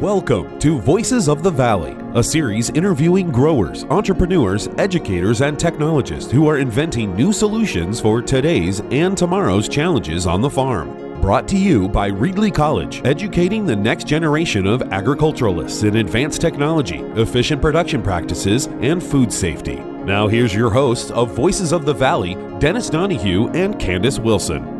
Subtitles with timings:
[0.00, 6.46] Welcome to Voices of the Valley, a series interviewing growers, entrepreneurs, educators, and technologists who
[6.48, 11.22] are inventing new solutions for today's and tomorrow's challenges on the farm.
[11.22, 16.98] Brought to you by Reedley College, educating the next generation of agriculturalists in advanced technology,
[17.16, 19.76] efficient production practices, and food safety.
[19.76, 24.75] Now, here's your hosts of Voices of the Valley, Dennis Donahue and Candace Wilson.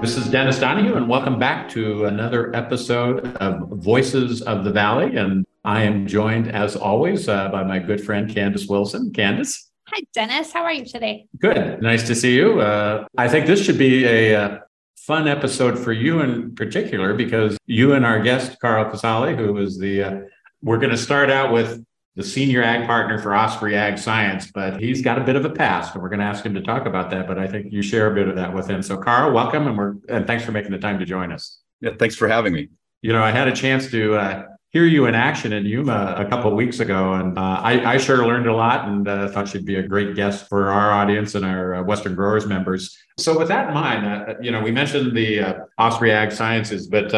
[0.00, 5.16] This is Dennis Donahue, and welcome back to another episode of Voices of the Valley.
[5.16, 9.12] And I am joined, as always, uh, by my good friend Candace Wilson.
[9.12, 9.70] Candace.
[9.88, 10.52] Hi, Dennis.
[10.52, 11.26] How are you today?
[11.38, 11.82] Good.
[11.82, 12.60] Nice to see you.
[12.60, 14.58] Uh, I think this should be a, uh,
[14.96, 19.78] fun episode for you in particular because you and our guest, Carl Casale, who is
[19.78, 20.16] the, uh,
[20.62, 21.84] we're going to start out with
[22.16, 25.50] the senior ag partner for Ospraie Ag Science, but he's got a bit of a
[25.50, 27.26] past, and we're going to ask him to talk about that.
[27.26, 28.82] But I think you share a bit of that with him.
[28.82, 31.58] So, Carl, welcome, and we're and thanks for making the time to join us.
[31.80, 32.68] Yeah, thanks for having me.
[33.02, 36.24] You know, I had a chance to uh, hear you in action in Yuma a
[36.24, 39.52] couple of weeks ago, and uh, I, I, sure learned a lot, and uh, thought
[39.52, 42.96] you'd be a great guest for our audience and our uh, Western Growers members.
[43.18, 46.86] So, with that in mind, uh, you know, we mentioned the uh, Ospraie Ag Sciences,
[46.86, 47.10] but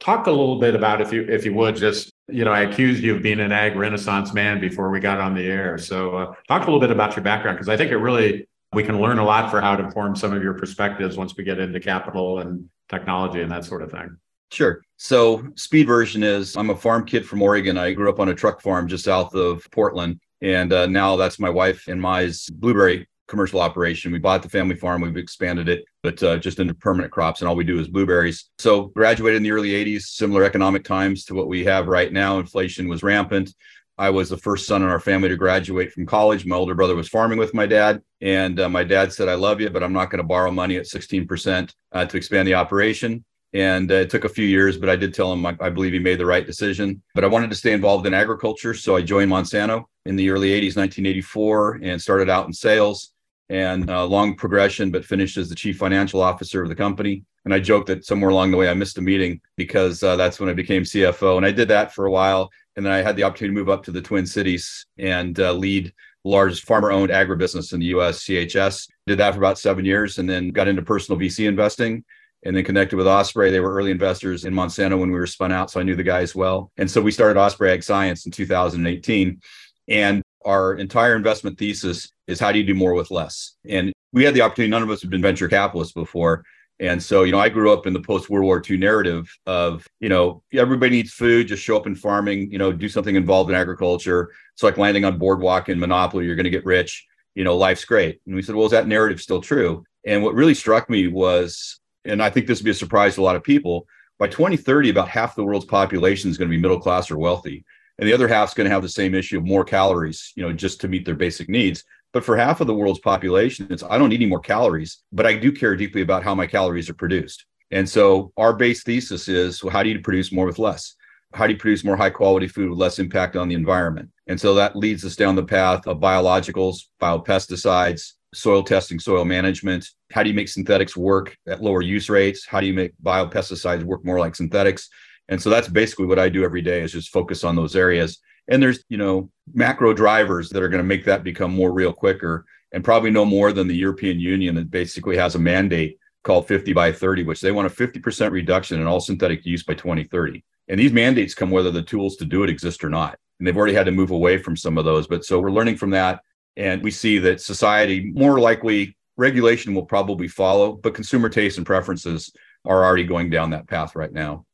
[0.00, 3.02] talk a little bit about if you if you would just you know, I accused
[3.02, 5.78] you of being an ag renaissance man before we got on the air.
[5.78, 8.82] So, uh, talk a little bit about your background because I think it really we
[8.82, 11.58] can learn a lot for how to form some of your perspectives once we get
[11.58, 14.16] into capital and technology and that sort of thing.
[14.50, 14.82] Sure.
[14.96, 17.78] So, speed version is I'm a farm kid from Oregon.
[17.78, 21.38] I grew up on a truck farm just south of Portland, and uh, now that's
[21.38, 24.10] my wife and my blueberry commercial operation.
[24.10, 27.48] We bought the family farm, we've expanded it, but uh, just into permanent crops, and
[27.48, 28.50] all we do is blueberries.
[28.58, 32.38] So, graduated in the early 80s, similar economic times to what we have right now.
[32.38, 33.54] Inflation was rampant.
[33.98, 36.46] I was the first son in our family to graduate from college.
[36.46, 39.60] My older brother was farming with my dad, and uh, my dad said, I love
[39.60, 43.24] you, but I'm not going to borrow money at 16% uh, to expand the operation.
[43.54, 45.94] And uh, it took a few years, but I did tell him I, I, believe
[45.94, 47.02] he made the right decision.
[47.14, 48.74] But I wanted to stay involved in agriculture.
[48.74, 53.14] So I joined Monsanto in the early 80s, 1984, and started out in sales
[53.48, 57.24] and uh, long progression, but finished as the chief financial officer of the company.
[57.44, 60.38] And I joked that somewhere along the way I missed a meeting because uh, that's
[60.38, 61.36] when I became CFO.
[61.36, 62.50] And I did that for a while.
[62.76, 65.52] And then I had the opportunity to move up to the Twin Cities and uh,
[65.52, 65.92] lead
[66.24, 68.88] largest farmer owned agribusiness in the US, CHS.
[69.06, 72.04] Did that for about seven years and then got into personal VC investing
[72.44, 73.50] and then connected with Ospraie.
[73.50, 75.70] They were early investors in Monsanto when we were spun out.
[75.70, 76.70] So I knew the guys well.
[76.76, 79.40] And so we started Ospraie Ag Science in 2018.
[79.88, 83.56] And our entire investment thesis is how do you do more with less?
[83.68, 86.44] And we had the opportunity, none of us have been venture capitalists before.
[86.80, 89.86] And so, you know, I grew up in the post World War II narrative of,
[89.98, 93.50] you know, everybody needs food, just show up in farming, you know, do something involved
[93.50, 94.30] in agriculture.
[94.54, 97.84] It's like landing on boardwalk in Monopoly, you're going to get rich, you know, life's
[97.84, 98.20] great.
[98.26, 99.84] And we said, well, is that narrative still true?
[100.06, 103.22] And what really struck me was, and I think this would be a surprise to
[103.22, 103.86] a lot of people,
[104.18, 107.64] by 2030, about half the world's population is going to be middle class or wealthy
[107.98, 110.52] and the other half's going to have the same issue of more calories, you know,
[110.52, 111.84] just to meet their basic needs.
[112.12, 115.26] But for half of the world's population, it's I don't need any more calories, but
[115.26, 117.44] I do care deeply about how my calories are produced.
[117.70, 120.94] And so our base thesis is well, how do you produce more with less?
[121.34, 124.10] How do you produce more high quality food with less impact on the environment?
[124.26, 129.86] And so that leads us down the path of biologicals, biopesticides, soil testing, soil management.
[130.12, 132.46] How do you make synthetics work at lower use rates?
[132.46, 134.88] How do you make biopesticides work more like synthetics?
[135.28, 138.20] And so that's basically what I do every day is just focus on those areas.
[138.48, 141.92] And there's, you know, macro drivers that are going to make that become more real
[141.92, 146.48] quicker and probably no more than the European Union that basically has a mandate called
[146.48, 150.44] 50 by 30, which they want a 50% reduction in all synthetic use by 2030.
[150.68, 153.18] And these mandates come whether the tools to do it exist or not.
[153.38, 155.06] And they've already had to move away from some of those.
[155.06, 156.20] But so we're learning from that.
[156.56, 161.66] And we see that society more likely regulation will probably follow, but consumer tastes and
[161.66, 162.32] preferences
[162.64, 164.44] are already going down that path right now.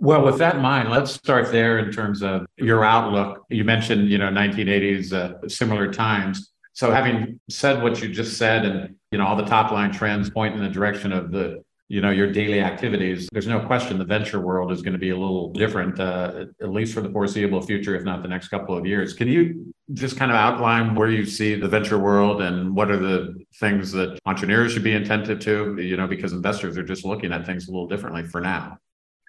[0.00, 3.44] Well, with that in mind, let's start there in terms of your outlook.
[3.48, 6.52] You mentioned, you know, 1980s, uh, similar times.
[6.72, 10.28] So, having said what you just said, and you know, all the top line trends
[10.28, 13.28] point in the direction of the, you know, your daily activities.
[13.30, 16.70] There's no question the venture world is going to be a little different, uh, at
[16.70, 19.14] least for the foreseeable future, if not the next couple of years.
[19.14, 22.96] Can you just kind of outline where you see the venture world and what are
[22.96, 25.76] the things that entrepreneurs should be attentive to?
[25.78, 28.78] You know, because investors are just looking at things a little differently for now.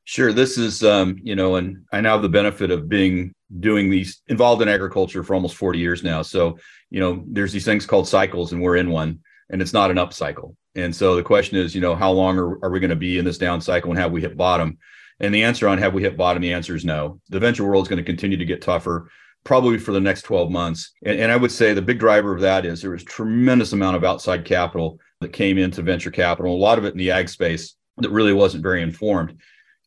[0.05, 0.31] Sure.
[0.31, 4.21] This is, um, you know, and I now have the benefit of being doing these
[4.27, 6.21] involved in agriculture for almost 40 years now.
[6.21, 6.59] So,
[6.91, 9.19] you know, there's these things called cycles, and we're in one,
[9.49, 10.55] and it's not an up cycle.
[10.75, 13.17] And so the question is, you know, how long are, are we going to be
[13.17, 14.77] in this down cycle and have we hit bottom?
[15.19, 17.19] And the answer on have we hit bottom, the answer is no.
[17.29, 19.09] The venture world is going to continue to get tougher,
[19.43, 20.91] probably for the next 12 months.
[21.03, 23.95] And, and I would say the big driver of that is there was tremendous amount
[23.95, 27.27] of outside capital that came into venture capital, a lot of it in the ag
[27.29, 29.35] space that really wasn't very informed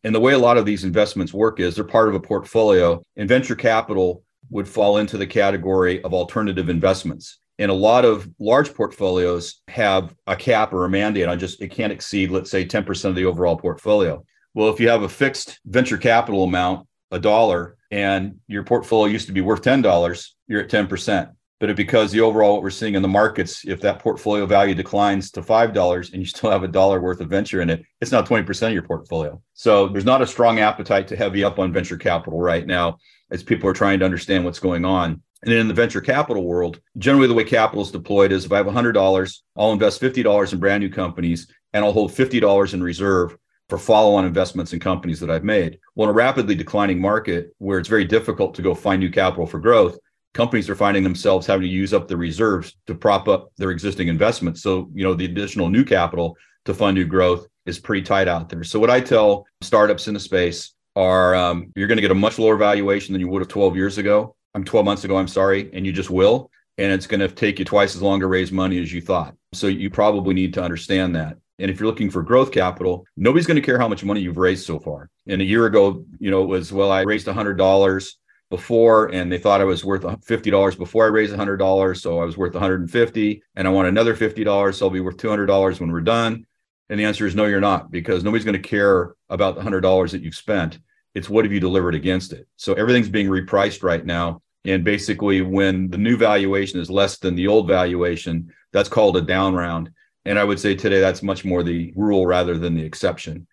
[0.04, 3.02] And the way a lot of these investments work is they're part of a portfolio,
[3.16, 7.38] and venture capital would fall into the category of alternative investments.
[7.58, 11.72] And a lot of large portfolios have a cap or a mandate on just it
[11.72, 14.24] can't exceed, let's say, 10% of the overall portfolio.
[14.54, 19.26] Well, if you have a fixed venture capital amount, a dollar, and your portfolio used
[19.26, 21.32] to be worth $10, you're at 10%.
[21.60, 25.30] But because the overall what we're seeing in the markets, if that portfolio value declines
[25.32, 28.12] to five dollars and you still have a dollar worth of venture in it, it's
[28.12, 29.40] now 20% of your portfolio.
[29.54, 32.98] So there's not a strong appetite to heavy up on venture capital right now
[33.30, 35.20] as people are trying to understand what's going on.
[35.42, 38.56] And in the venture capital world, generally the way capital is deployed is if I
[38.56, 43.36] have $100, I'll invest $50 in brand new companies and I'll hold $50 in reserve
[43.68, 45.78] for follow on investments in companies that I've made.
[45.94, 49.46] Well, in a rapidly declining market where it's very difficult to go find new capital
[49.46, 49.98] for growth,
[50.38, 54.06] companies are finding themselves having to use up the reserves to prop up their existing
[54.06, 54.62] investments.
[54.62, 58.48] So, you know, the additional new capital to fund new growth is pretty tight out
[58.48, 58.62] there.
[58.62, 62.14] So, what I tell startups in the space are um, you're going to get a
[62.14, 64.36] much lower valuation than you would have 12 years ago.
[64.54, 66.52] I'm 12 months ago, I'm sorry, and you just will.
[66.78, 69.34] And it's going to take you twice as long to raise money as you thought.
[69.54, 71.36] So, you probably need to understand that.
[71.58, 74.36] And if you're looking for growth capital, nobody's going to care how much money you've
[74.36, 75.10] raised so far.
[75.26, 78.12] And a year ago, you know, it was, well, I raised $100
[78.50, 82.00] before and they thought I was worth $50 before I raised $100.
[82.00, 84.74] So I was worth 150 and I want another $50.
[84.74, 86.46] So I'll be worth $200 when we're done.
[86.88, 90.10] And the answer is no, you're not, because nobody's going to care about the $100
[90.10, 90.78] that you've spent.
[91.14, 92.48] It's what have you delivered against it?
[92.56, 94.40] So everything's being repriced right now.
[94.64, 99.20] And basically, when the new valuation is less than the old valuation, that's called a
[99.20, 99.90] down round.
[100.24, 103.46] And I would say today that's much more the rule rather than the exception.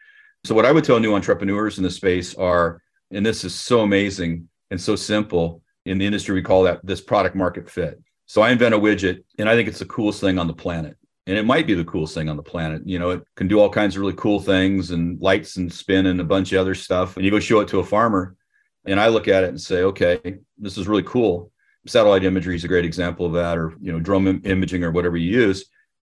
[0.44, 2.81] So, what I would tell new entrepreneurs in the space are,
[3.12, 7.01] and this is so amazing, and so simple in the industry we call that this
[7.01, 8.01] product market fit.
[8.25, 10.97] So i invent a widget and i think it's the coolest thing on the planet.
[11.27, 12.83] And it might be the coolest thing on the planet.
[12.85, 16.07] You know it can do all kinds of really cool things and lights and spin
[16.07, 17.15] and a bunch of other stuff.
[17.15, 18.35] And you go show it to a farmer
[18.85, 20.19] and i look at it and say okay
[20.57, 21.51] this is really cool.
[21.88, 24.91] Satellite imagery is a great example of that or you know drone Im- imaging or
[24.91, 25.65] whatever you use.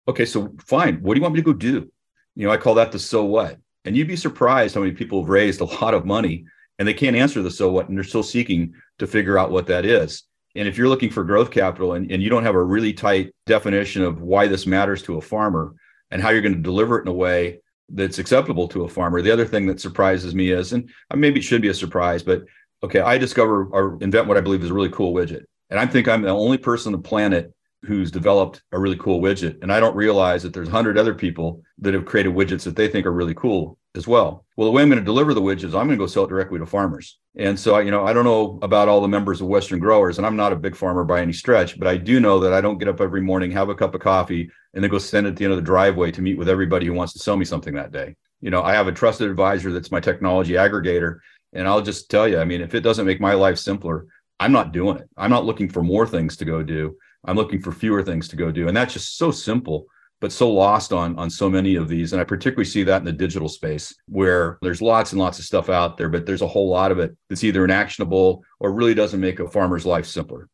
[0.08, 1.00] Okay so fine.
[1.02, 1.90] What do you want me to go do?
[2.34, 3.58] You know i call that the so what.
[3.84, 6.44] And you'd be surprised how many people have raised a lot of money
[6.80, 9.66] and they can't answer the so what and they're still seeking to figure out what
[9.66, 10.24] that is.
[10.56, 13.32] And if you're looking for growth capital and, and you don't have a really tight
[13.46, 15.74] definition of why this matters to a farmer
[16.10, 17.60] and how you're going to deliver it in a way
[17.90, 21.42] that's acceptable to a farmer the other thing that surprises me is and maybe it
[21.42, 22.44] should be a surprise but
[22.84, 25.42] okay i discover or invent what i believe is a really cool widget.
[25.70, 29.20] And i think i'm the only person on the planet who's developed a really cool
[29.20, 32.76] widget and i don't realize that there's 100 other people that have created widgets that
[32.76, 34.44] they think are really cool as well.
[34.56, 36.28] Well, the way I'm going to deliver the widgets, I'm going to go sell it
[36.28, 37.18] directly to farmers.
[37.36, 40.26] And so, you know, I don't know about all the members of Western Growers, and
[40.26, 42.78] I'm not a big farmer by any stretch, but I do know that I don't
[42.78, 45.44] get up every morning, have a cup of coffee, and then go stand at the
[45.44, 47.92] end of the driveway to meet with everybody who wants to sell me something that
[47.92, 48.16] day.
[48.40, 51.18] You know, I have a trusted advisor that's my technology aggregator.
[51.52, 54.06] And I'll just tell you, I mean, if it doesn't make my life simpler,
[54.38, 55.08] I'm not doing it.
[55.16, 56.96] I'm not looking for more things to go do.
[57.24, 58.68] I'm looking for fewer things to go do.
[58.68, 59.86] And that's just so simple
[60.20, 63.04] but so lost on on so many of these and i particularly see that in
[63.04, 66.46] the digital space where there's lots and lots of stuff out there but there's a
[66.46, 70.48] whole lot of it that's either inactionable or really doesn't make a farmer's life simpler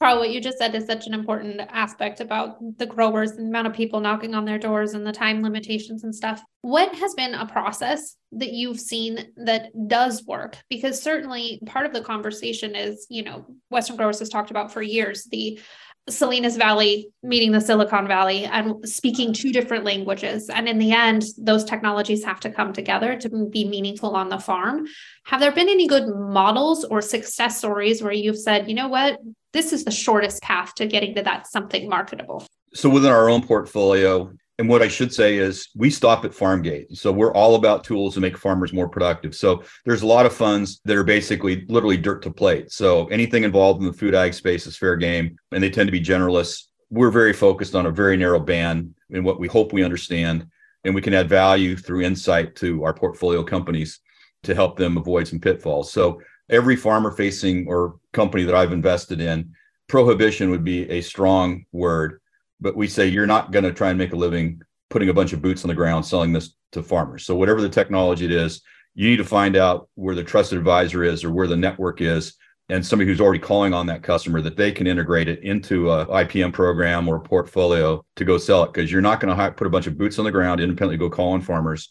[0.00, 3.66] Carl, what you just said is such an important aspect about the growers the amount
[3.66, 6.42] of people knocking on their doors and the time limitations and stuff.
[6.62, 10.56] What has been a process that you've seen that does work?
[10.70, 14.80] Because certainly part of the conversation is, you know, Western Growers has talked about for
[14.80, 15.60] years the
[16.10, 20.48] Salinas Valley meeting the Silicon Valley and speaking two different languages.
[20.48, 24.38] And in the end, those technologies have to come together to be meaningful on the
[24.38, 24.86] farm.
[25.24, 29.18] Have there been any good models or success stories where you've said, you know what,
[29.52, 32.46] this is the shortest path to getting to that something marketable?
[32.74, 36.60] So within our own portfolio, and what I should say is we stop at farm
[36.60, 36.94] gate.
[36.94, 39.34] So we're all about tools to make farmers more productive.
[39.34, 42.70] So there's a lot of funds that are basically literally dirt to plate.
[42.70, 45.92] So anything involved in the food ag space is fair game, and they tend to
[45.92, 46.64] be generalists.
[46.90, 50.46] We're very focused on a very narrow band in what we hope we understand,
[50.84, 54.00] and we can add value through insight to our portfolio companies
[54.42, 55.90] to help them avoid some pitfalls.
[55.90, 59.54] So every farmer facing or company that I've invested in,
[59.88, 62.20] prohibition would be a strong word
[62.60, 65.32] but we say you're not going to try and make a living putting a bunch
[65.32, 67.24] of boots on the ground selling this to farmers.
[67.24, 68.62] So whatever the technology it is,
[68.94, 72.34] you need to find out where the trusted advisor is or where the network is
[72.68, 76.06] and somebody who's already calling on that customer that they can integrate it into a
[76.06, 78.72] IPM program or portfolio to go sell it.
[78.72, 81.14] Because you're not going to put a bunch of boots on the ground independently go
[81.14, 81.90] call on farmers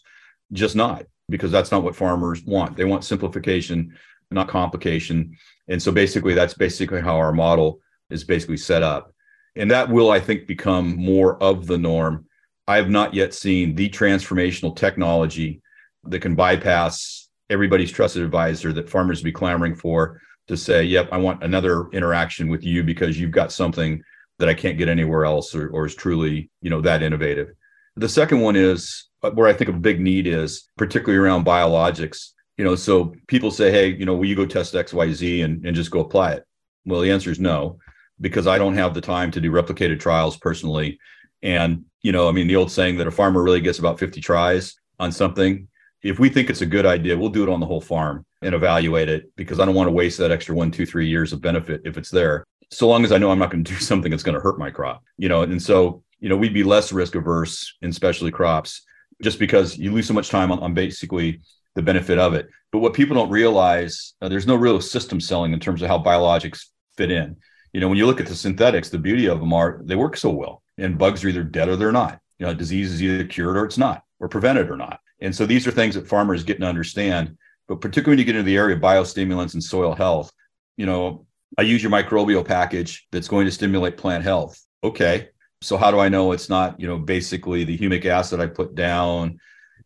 [0.52, 2.76] just not because that's not what farmers want.
[2.76, 3.94] They want simplification
[4.30, 5.36] not complication.
[5.68, 9.12] And so basically that's basically how our model is basically set up
[9.56, 12.26] and that will, I think, become more of the norm.
[12.68, 15.60] I have not yet seen the transformational technology
[16.04, 21.18] that can bypass everybody's trusted advisor that farmers be clamoring for to say, yep, I
[21.18, 24.02] want another interaction with you because you've got something
[24.38, 27.48] that I can't get anywhere else or, or is truly, you know, that innovative.
[27.96, 32.30] The second one is uh, where I think a big need is, particularly around biologics.
[32.56, 35.76] You know, so people say, hey, you know, will you go test XYZ and, and
[35.76, 36.44] just go apply it?
[36.84, 37.78] Well, the answer is no,
[38.20, 40.98] because I don't have the time to do replicated trials personally.
[41.42, 44.20] And, you know, I mean, the old saying that a farmer really gets about 50
[44.20, 45.68] tries on something.
[46.02, 48.54] If we think it's a good idea, we'll do it on the whole farm and
[48.54, 51.40] evaluate it because I don't want to waste that extra one, two, three years of
[51.40, 52.44] benefit if it's there.
[52.70, 54.58] So long as I know I'm not going to do something that's going to hurt
[54.58, 58.30] my crop, you know, and so, you know, we'd be less risk averse in specialty
[58.30, 58.82] crops
[59.22, 61.40] just because you lose so much time on, on basically
[61.74, 62.48] the benefit of it.
[62.72, 65.98] But what people don't realize, uh, there's no real system selling in terms of how
[65.98, 67.36] biologics fit in.
[67.72, 70.16] You know, when you look at the synthetics, the beauty of them are they work
[70.16, 72.20] so well, and bugs are either dead or they're not.
[72.38, 75.00] You know, disease is either cured or it's not, or prevented or not.
[75.20, 77.36] And so these are things that farmers get to understand.
[77.68, 80.32] But particularly when you get into the area of biostimulants and soil health,
[80.76, 81.26] you know,
[81.58, 84.60] I use your microbial package that's going to stimulate plant health.
[84.82, 85.28] Okay.
[85.62, 88.74] So how do I know it's not, you know, basically the humic acid I put
[88.74, 89.38] down,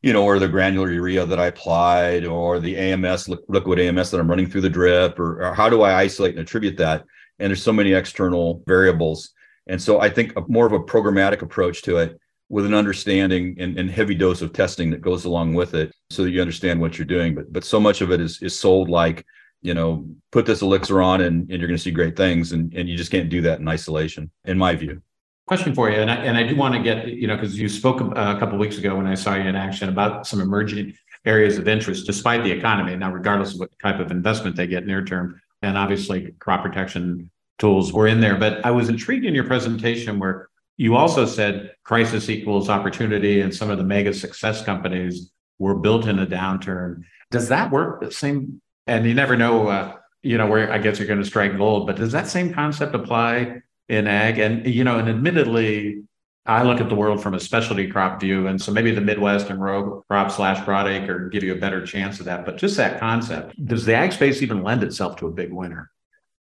[0.02, 4.20] you know, or the granular urea that I applied, or the AMS liquid AMS that
[4.20, 7.04] I'm running through the drip, or, or how do I isolate and attribute that?
[7.38, 9.30] And there's so many external variables.
[9.66, 13.56] And so I think a, more of a programmatic approach to it with an understanding
[13.58, 16.80] and, and, heavy dose of testing that goes along with it so that you understand
[16.80, 17.34] what you're doing.
[17.34, 19.24] But but so much of it is is sold like,
[19.62, 22.52] you know, put this elixir on and, and you're going to see great things.
[22.52, 25.00] And, and you just can't do that in isolation, in my view.
[25.46, 27.68] Question for you, and I, and I do want to get, you know, because you
[27.68, 30.94] spoke a, a couple weeks ago when I saw you in action about some emerging
[31.26, 32.96] areas of interest despite the economy.
[32.96, 37.30] Now, regardless of what type of investment they get near term, and obviously crop protection
[37.58, 38.36] tools were in there.
[38.36, 43.54] But I was intrigued in your presentation where you also said crisis equals opportunity, and
[43.54, 47.02] some of the mega success companies were built in a downturn.
[47.30, 48.60] Does that work the same?
[48.86, 51.86] And you never know, uh, you know, where I guess you're going to strike gold.
[51.86, 54.38] But does that same concept apply in ag.
[54.38, 56.02] And, you know, and admittedly,
[56.46, 58.48] I look at the world from a specialty crop view.
[58.48, 62.20] And so maybe the Midwest and row crop slash broadacre give you a better chance
[62.20, 62.44] of that.
[62.44, 65.90] But just that concept, does the ag space even lend itself to a big winner?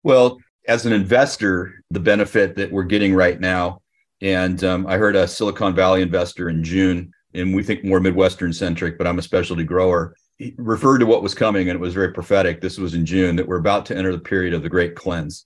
[0.03, 0.37] Well,
[0.67, 3.81] as an investor, the benefit that we're getting right now,
[4.21, 8.51] and um, I heard a Silicon Valley investor in June, and we think more Midwestern
[8.51, 10.15] centric, but I'm a specialty grower.
[10.37, 12.59] He referred to what was coming, and it was very prophetic.
[12.59, 15.45] This was in June that we're about to enter the period of the great cleanse.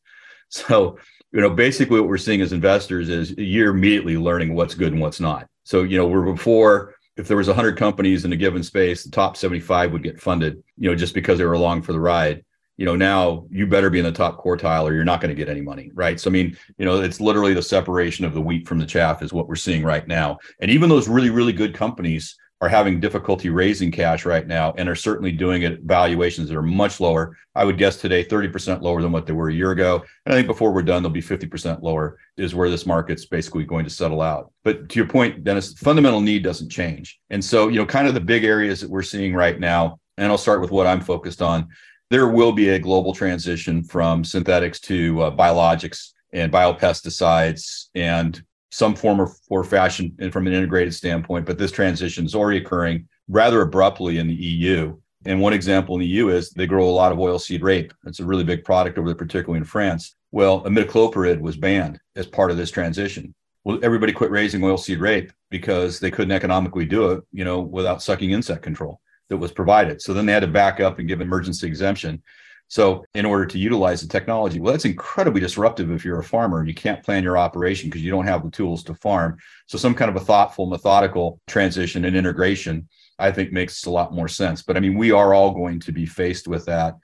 [0.50, 0.98] So
[1.32, 5.02] you know, basically what we're seeing as investors is you're immediately learning what's good and
[5.02, 5.48] what's not.
[5.64, 9.12] So, you know, we're before if there was 100 companies in a given space, the
[9.12, 12.46] top 75 would get funded, you know, just because they were along for the ride.
[12.78, 15.36] You know, now you better be in the top quartile or you're not going to
[15.36, 16.18] get any money, right?
[16.18, 19.22] So, I mean, you know, it's literally the separation of the wheat from the chaff
[19.22, 20.38] is what we're seeing right now.
[20.62, 24.90] And even those really, really good companies are having difficulty raising cash right now and
[24.90, 27.38] are certainly doing it at valuations that are much lower.
[27.56, 30.04] I would guess today 30% lower than what they were a year ago.
[30.26, 33.64] And I think before we're done, they'll be 50% lower, is where this market's basically
[33.64, 34.52] going to settle out.
[34.64, 37.20] But to your point, Dennis, fundamental need doesn't change.
[37.30, 40.30] And so, you know, kind of the big areas that we're seeing right now, and
[40.30, 41.70] I'll start with what I'm focused on.
[42.10, 48.96] There will be a global transition from synthetics to uh, biologics and biopesticides and some
[48.96, 53.08] form or, or fashion and from an integrated standpoint, but this transition is already occurring
[53.28, 54.96] rather abruptly in the EU.
[55.26, 57.94] And one example in the EU is they grow a lot of oilseed rape.
[58.06, 60.16] It's a really big product over there, particularly in France.
[60.32, 63.34] Well, imidacloprid was banned as part of this transition.
[63.64, 68.02] Well, everybody quit raising oilseed rape because they couldn't economically do it, you know, without
[68.02, 70.02] sucking insect control that was provided.
[70.02, 72.24] So then they had to back up and give emergency exemption.
[72.70, 76.60] So, in order to utilize the technology, well, that's incredibly disruptive if you're a farmer.
[76.60, 79.38] And you can't plan your operation because you don't have the tools to farm.
[79.66, 84.14] So, some kind of a thoughtful, methodical transition and integration, I think, makes a lot
[84.14, 84.62] more sense.
[84.62, 86.96] But I mean, we are all going to be faced with that.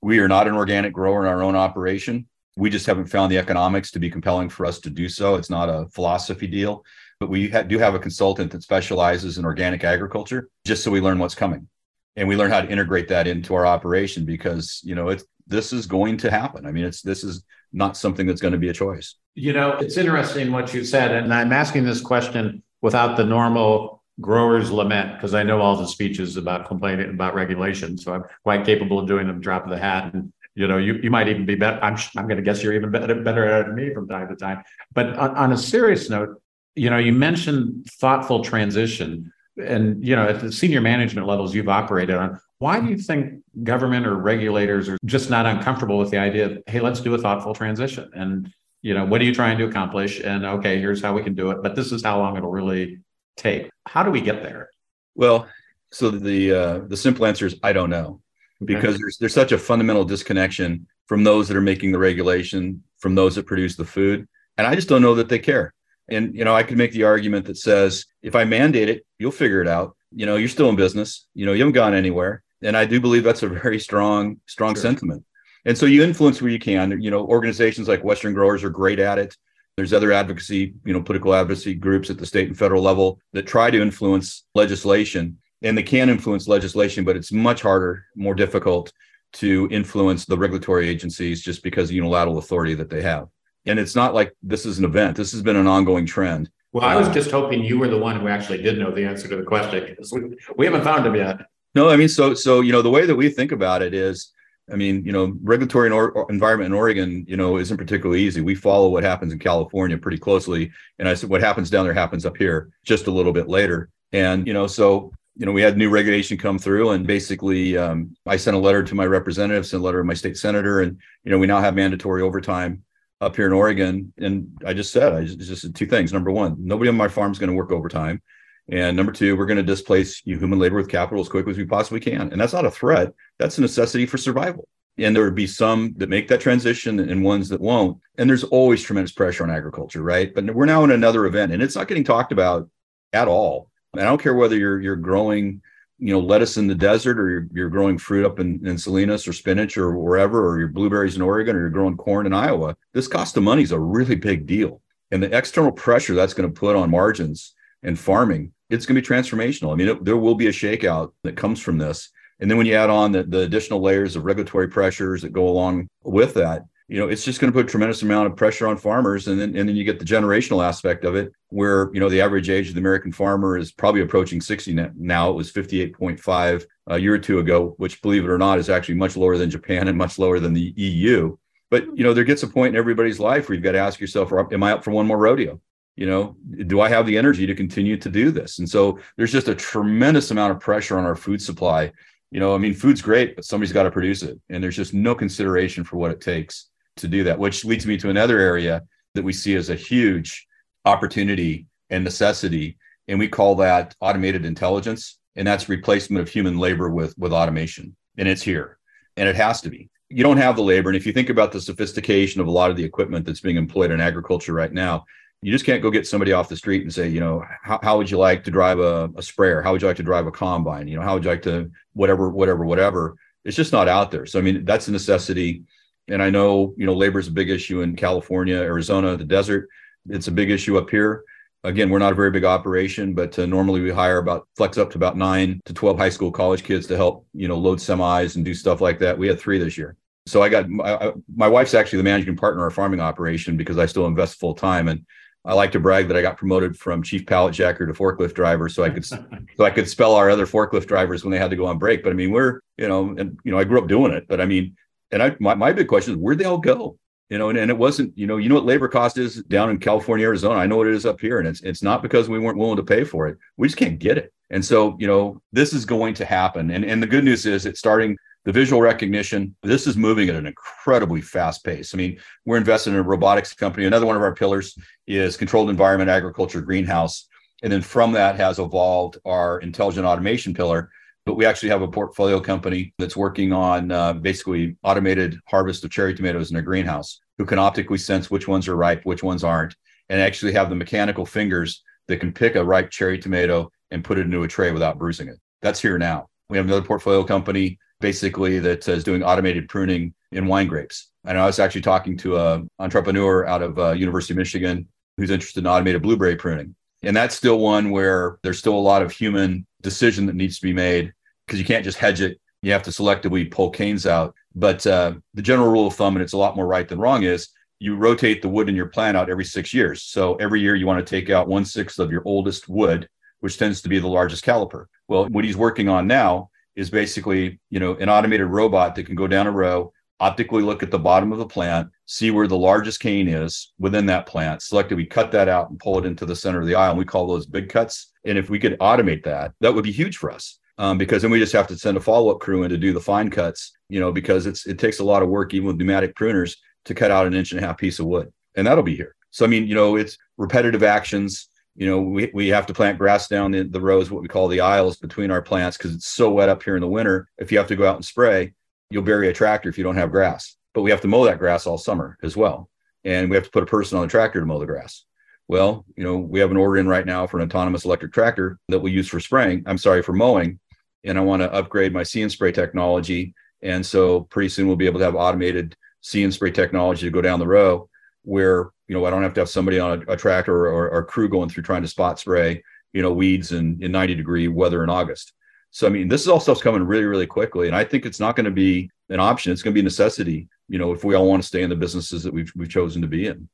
[0.00, 2.26] We are not an organic grower in our own operation.
[2.56, 5.36] We just haven't found the economics to be compelling for us to do so.
[5.36, 6.84] It's not a philosophy deal,
[7.20, 11.00] but we ha- do have a consultant that specializes in organic agriculture just so we
[11.00, 11.68] learn what's coming
[12.16, 15.72] and we learn how to integrate that into our operation because you know it's this
[15.72, 16.66] is going to happen.
[16.66, 19.16] I mean it's this is not something that's going to be a choice.
[19.34, 24.02] You know it's interesting what you said and i'm asking this question without the normal
[24.20, 28.66] growers lament because i know all the speeches about complaining about regulation so i'm quite
[28.66, 31.46] capable of doing them drop of the hat and you know you, you might even
[31.46, 34.28] be better i'm, I'm going to guess you're even better, better at me from time
[34.28, 34.62] to time.
[34.92, 36.42] But on, on a serious note
[36.74, 41.68] you know you mentioned thoughtful transition and you know at the senior management levels you've
[41.68, 46.18] operated on why do you think government or regulators are just not uncomfortable with the
[46.18, 49.58] idea of hey let's do a thoughtful transition and you know what are you trying
[49.58, 52.36] to accomplish and okay here's how we can do it but this is how long
[52.36, 52.98] it'll really
[53.36, 54.70] take how do we get there
[55.14, 55.46] well
[55.92, 58.22] So the uh, the simple answer is I don't know,
[58.64, 58.98] because okay.
[59.02, 63.34] there's there's such a fundamental disconnection from those that are making the regulation, from those
[63.34, 65.74] that produce the food, and I just don't know that they care.
[66.12, 69.30] And you know, I could make the argument that says if I mandate it, you'll
[69.30, 69.96] figure it out.
[70.14, 71.26] You know, you're still in business.
[71.34, 74.74] You know, you haven't gone anywhere, and I do believe that's a very strong strong
[74.74, 74.82] sure.
[74.82, 75.24] sentiment.
[75.64, 77.00] And so you influence where you can.
[77.00, 79.36] You know, organizations like Western Growers are great at it.
[79.76, 83.46] There's other advocacy, you know, political advocacy groups at the state and federal level that
[83.46, 88.92] try to influence legislation and they can influence legislation, but it's much harder, more difficult
[89.34, 93.28] to influence the regulatory agencies just because of unilateral authority that they have.
[93.66, 95.16] And it's not like this is an event.
[95.16, 96.50] This has been an ongoing trend.
[96.72, 99.28] Well, I was just hoping you were the one who actually did know the answer
[99.28, 101.46] to the question because we, we haven't found him yet.
[101.74, 104.32] No, I mean, so so you know the way that we think about it is
[104.72, 108.40] I mean, you know, regulatory or, environment in Oregon, you know, isn't particularly easy.
[108.40, 111.94] We follow what happens in California pretty closely, and I said what happens down there
[111.94, 113.90] happens up here just a little bit later.
[114.12, 118.14] And you know, so you know, we had new regulation come through, and basically, um,
[118.26, 120.98] I sent a letter to my representative, sent a letter to my state senator, and
[121.24, 122.82] you know, we now have mandatory overtime
[123.22, 124.12] up here in Oregon.
[124.18, 126.12] And I just said, I just, just two things.
[126.12, 128.20] Number one, nobody on my farm is going to work overtime.
[128.68, 131.64] And number two, we're going to displace human labor with capital as quickly as we
[131.64, 132.32] possibly can.
[132.32, 134.68] And that's not a threat, that's a necessity for survival.
[134.98, 137.98] And there would be some that make that transition and ones that won't.
[138.18, 140.34] And there's always tremendous pressure on agriculture, right?
[140.34, 142.68] But we're now in another event and it's not getting talked about
[143.12, 143.70] at all.
[143.92, 145.62] And I don't care whether you're you're growing,
[146.02, 149.28] you know, lettuce in the desert or you're, you're growing fruit up in, in Salinas
[149.28, 152.76] or spinach or wherever, or your blueberries in Oregon or you're growing corn in Iowa.
[152.92, 154.80] This cost of money is a really big deal.
[155.12, 157.54] And the external pressure that's going to put on margins
[157.84, 159.72] and farming, it's going to be transformational.
[159.72, 162.10] I mean, it, there will be a shakeout that comes from this.
[162.40, 165.48] And then when you add on the, the additional layers of regulatory pressures that go
[165.48, 168.66] along with that, you know, it's just going to put a tremendous amount of pressure
[168.66, 169.26] on farmers.
[169.26, 172.20] And then, and then you get the generational aspect of it, where, you know, the
[172.20, 175.30] average age of the American farmer is probably approaching 60 now.
[175.30, 178.68] It was 58.5 a uh, year or two ago, which, believe it or not, is
[178.68, 181.34] actually much lower than Japan and much lower than the EU.
[181.70, 183.98] But, you know, there gets a point in everybody's life where you've got to ask
[183.98, 185.58] yourself, am I up for one more rodeo?
[185.94, 186.34] you know
[186.68, 189.54] do i have the energy to continue to do this and so there's just a
[189.54, 191.92] tremendous amount of pressure on our food supply
[192.30, 194.94] you know i mean food's great but somebody's got to produce it and there's just
[194.94, 198.82] no consideration for what it takes to do that which leads me to another area
[199.14, 200.46] that we see as a huge
[200.84, 202.76] opportunity and necessity
[203.08, 207.94] and we call that automated intelligence and that's replacement of human labor with with automation
[208.18, 208.78] and it's here
[209.16, 211.52] and it has to be you don't have the labor and if you think about
[211.52, 215.04] the sophistication of a lot of the equipment that's being employed in agriculture right now
[215.42, 217.96] you just can't go get somebody off the street and say, you know, how, how
[217.98, 219.60] would you like to drive a, a sprayer?
[219.60, 220.86] How would you like to drive a combine?
[220.86, 223.16] You know, how would you like to whatever, whatever, whatever?
[223.44, 224.24] It's just not out there.
[224.24, 225.64] So I mean, that's a necessity.
[226.08, 229.68] And I know, you know, labor is a big issue in California, Arizona, the desert.
[230.08, 231.24] It's a big issue up here.
[231.64, 234.90] Again, we're not a very big operation, but uh, normally we hire about flex up
[234.90, 238.34] to about nine to 12 high school college kids to help, you know, load semis
[238.34, 239.16] and do stuff like that.
[239.16, 239.96] We had three this year.
[240.26, 243.78] So I got my, my wife's actually the managing partner of our farming operation because
[243.78, 244.88] I still invest full time.
[244.88, 245.04] And
[245.44, 248.68] I like to brag that I got promoted from chief pallet jacker to forklift driver,
[248.68, 249.24] so I could so
[249.60, 252.02] I could spell our other forklift drivers when they had to go on break.
[252.02, 254.28] But I mean, we're you know, and you know, I grew up doing it.
[254.28, 254.76] But I mean,
[255.12, 256.98] and I my, my big question is where'd they all go?
[257.30, 259.70] You know, and, and it wasn't you know you know what labor cost is down
[259.70, 260.58] in California, Arizona.
[260.58, 262.76] I know what it is up here, and it's it's not because we weren't willing
[262.76, 263.38] to pay for it.
[263.56, 264.32] We just can't get it.
[264.50, 266.70] And so you know, this is going to happen.
[266.70, 270.34] And and the good news is it's starting the visual recognition this is moving at
[270.34, 274.22] an incredibly fast pace i mean we're invested in a robotics company another one of
[274.22, 277.28] our pillars is controlled environment agriculture greenhouse
[277.62, 280.90] and then from that has evolved our intelligent automation pillar
[281.24, 285.90] but we actually have a portfolio company that's working on uh, basically automated harvest of
[285.90, 289.44] cherry tomatoes in a greenhouse who can optically sense which ones are ripe which ones
[289.44, 289.74] aren't
[290.08, 294.18] and actually have the mechanical fingers that can pick a ripe cherry tomato and put
[294.18, 297.78] it into a tray without bruising it that's here now we have another portfolio company
[298.02, 301.08] basically that is doing automated pruning in wine grapes.
[301.24, 305.30] And I was actually talking to a entrepreneur out of uh, University of Michigan who's
[305.30, 306.74] interested in automated blueberry pruning.
[307.02, 310.66] And that's still one where there's still a lot of human decision that needs to
[310.66, 311.12] be made
[311.46, 312.40] because you can't just hedge it.
[312.62, 314.34] You have to selectively pull canes out.
[314.54, 317.24] But uh, the general rule of thumb, and it's a lot more right than wrong,
[317.24, 320.02] is you rotate the wood in your plant out every six years.
[320.04, 323.08] So every year you want to take out one sixth of your oldest wood,
[323.40, 324.86] which tends to be the largest caliper.
[325.08, 329.16] Well, what he's working on now is basically, you know, an automated robot that can
[329.16, 332.56] go down a row, optically look at the bottom of the plant, see where the
[332.56, 336.36] largest cane is within that plant, selectively cut that out and pull it into the
[336.36, 336.90] center of the aisle.
[336.90, 338.11] And we call those big cuts.
[338.24, 340.58] And if we could automate that, that would be huge for us.
[340.78, 343.00] Um, because then we just have to send a follow-up crew in to do the
[343.00, 346.14] fine cuts, you know, because it's it takes a lot of work, even with pneumatic
[346.14, 346.56] pruners,
[346.86, 348.32] to cut out an inch and a half piece of wood.
[348.54, 349.14] And that'll be here.
[349.30, 352.98] So I mean, you know, it's repetitive actions You know, we, we have to plant
[352.98, 356.08] grass down the, the rows, what we call the aisles between our plants, because it's
[356.08, 357.28] so wet up here in the winter.
[357.38, 358.52] If you have to go out and spray,
[358.90, 360.56] you'll bury a tractor if you don't have grass.
[360.74, 362.68] But we have to mow that grass all summer as well.
[363.04, 365.04] And we have to put a person on the tractor to mow the grass.
[365.48, 368.58] Well, you know, we have an order in right now for an autonomous electric tractor
[368.68, 369.64] that we use for spraying.
[369.66, 370.58] I'm sorry, for mowing.
[371.04, 373.34] And I want to upgrade my see and spray technology.
[373.60, 377.10] And so pretty soon we'll be able to have automated see and spray technology to
[377.10, 377.88] go down the row
[378.22, 381.04] where you know I don't have to have somebody on a, a tractor or, or,
[381.04, 384.84] crew going through trying to spot spray you know weeds in, in 90 degree weather
[384.84, 385.32] in August.
[385.70, 388.20] So I mean this is all stuff's coming really really quickly, and I think it's
[388.20, 389.52] not going to be an option.
[389.52, 390.48] It's going to be a necessity.
[390.68, 393.02] You know if we all want to stay in the businesses that we've we've chosen
[393.02, 393.48] to be in.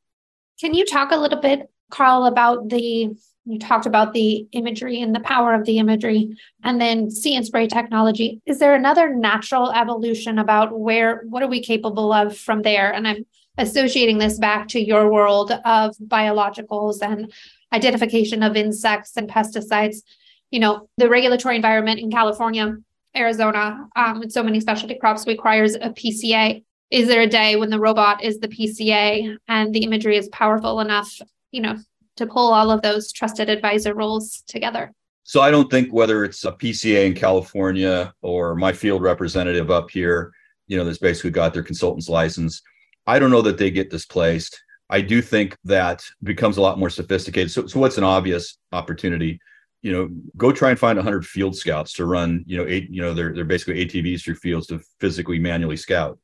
[0.60, 3.10] Can you talk a little bit, Carl, about the
[3.48, 7.46] you talked about the imagery and the power of the imagery and then see and
[7.46, 8.42] spray technology.
[8.44, 12.92] Is there another natural evolution about where what are we capable of from there?
[12.92, 13.24] And i'm
[13.56, 17.32] associating this back to your world of biologicals and
[17.72, 20.02] identification of insects and pesticides.
[20.50, 22.76] You know the regulatory environment in california
[23.16, 27.70] arizona um, with so many specialty crops requires a pca is there a day when
[27.70, 31.20] the robot is the pca and the imagery is powerful enough
[31.50, 31.76] you know
[32.18, 34.92] to pull all of those trusted advisor roles together?
[35.24, 39.90] So I don't think whether it's a PCA in California or my field representative up
[39.90, 40.32] here,
[40.66, 42.62] you know, that's basically got their consultant's license.
[43.06, 44.60] I don't know that they get displaced.
[44.90, 47.50] I do think that becomes a lot more sophisticated.
[47.50, 49.38] So, so what's an obvious opportunity?
[49.82, 52.42] You know, go try and find 100 field scouts to run.
[52.46, 52.90] You know, eight.
[52.90, 56.18] You know, they're they're basically ATVs through fields to physically manually scout.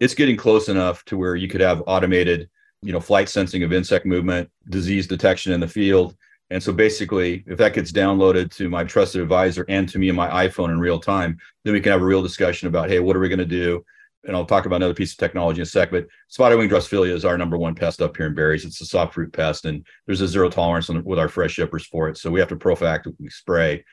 [0.00, 2.48] It's getting close enough to where you could have automated
[2.82, 6.16] you know, flight sensing of insect movement, disease detection in the field.
[6.50, 10.16] And so basically, if that gets downloaded to my trusted advisor and to me in
[10.16, 13.14] my iPhone in real time, then we can have a real discussion about, hey, what
[13.14, 13.84] are we going to do?
[14.26, 17.10] And I'll talk about another piece of technology in a sec, but spotted wing Drosophila
[17.10, 18.64] is our number one pest up here in berries.
[18.64, 21.86] It's a soft fruit pest, and there's a zero tolerance on, with our fresh shippers
[21.86, 22.18] for it.
[22.18, 23.84] So we have to prophylactically spray at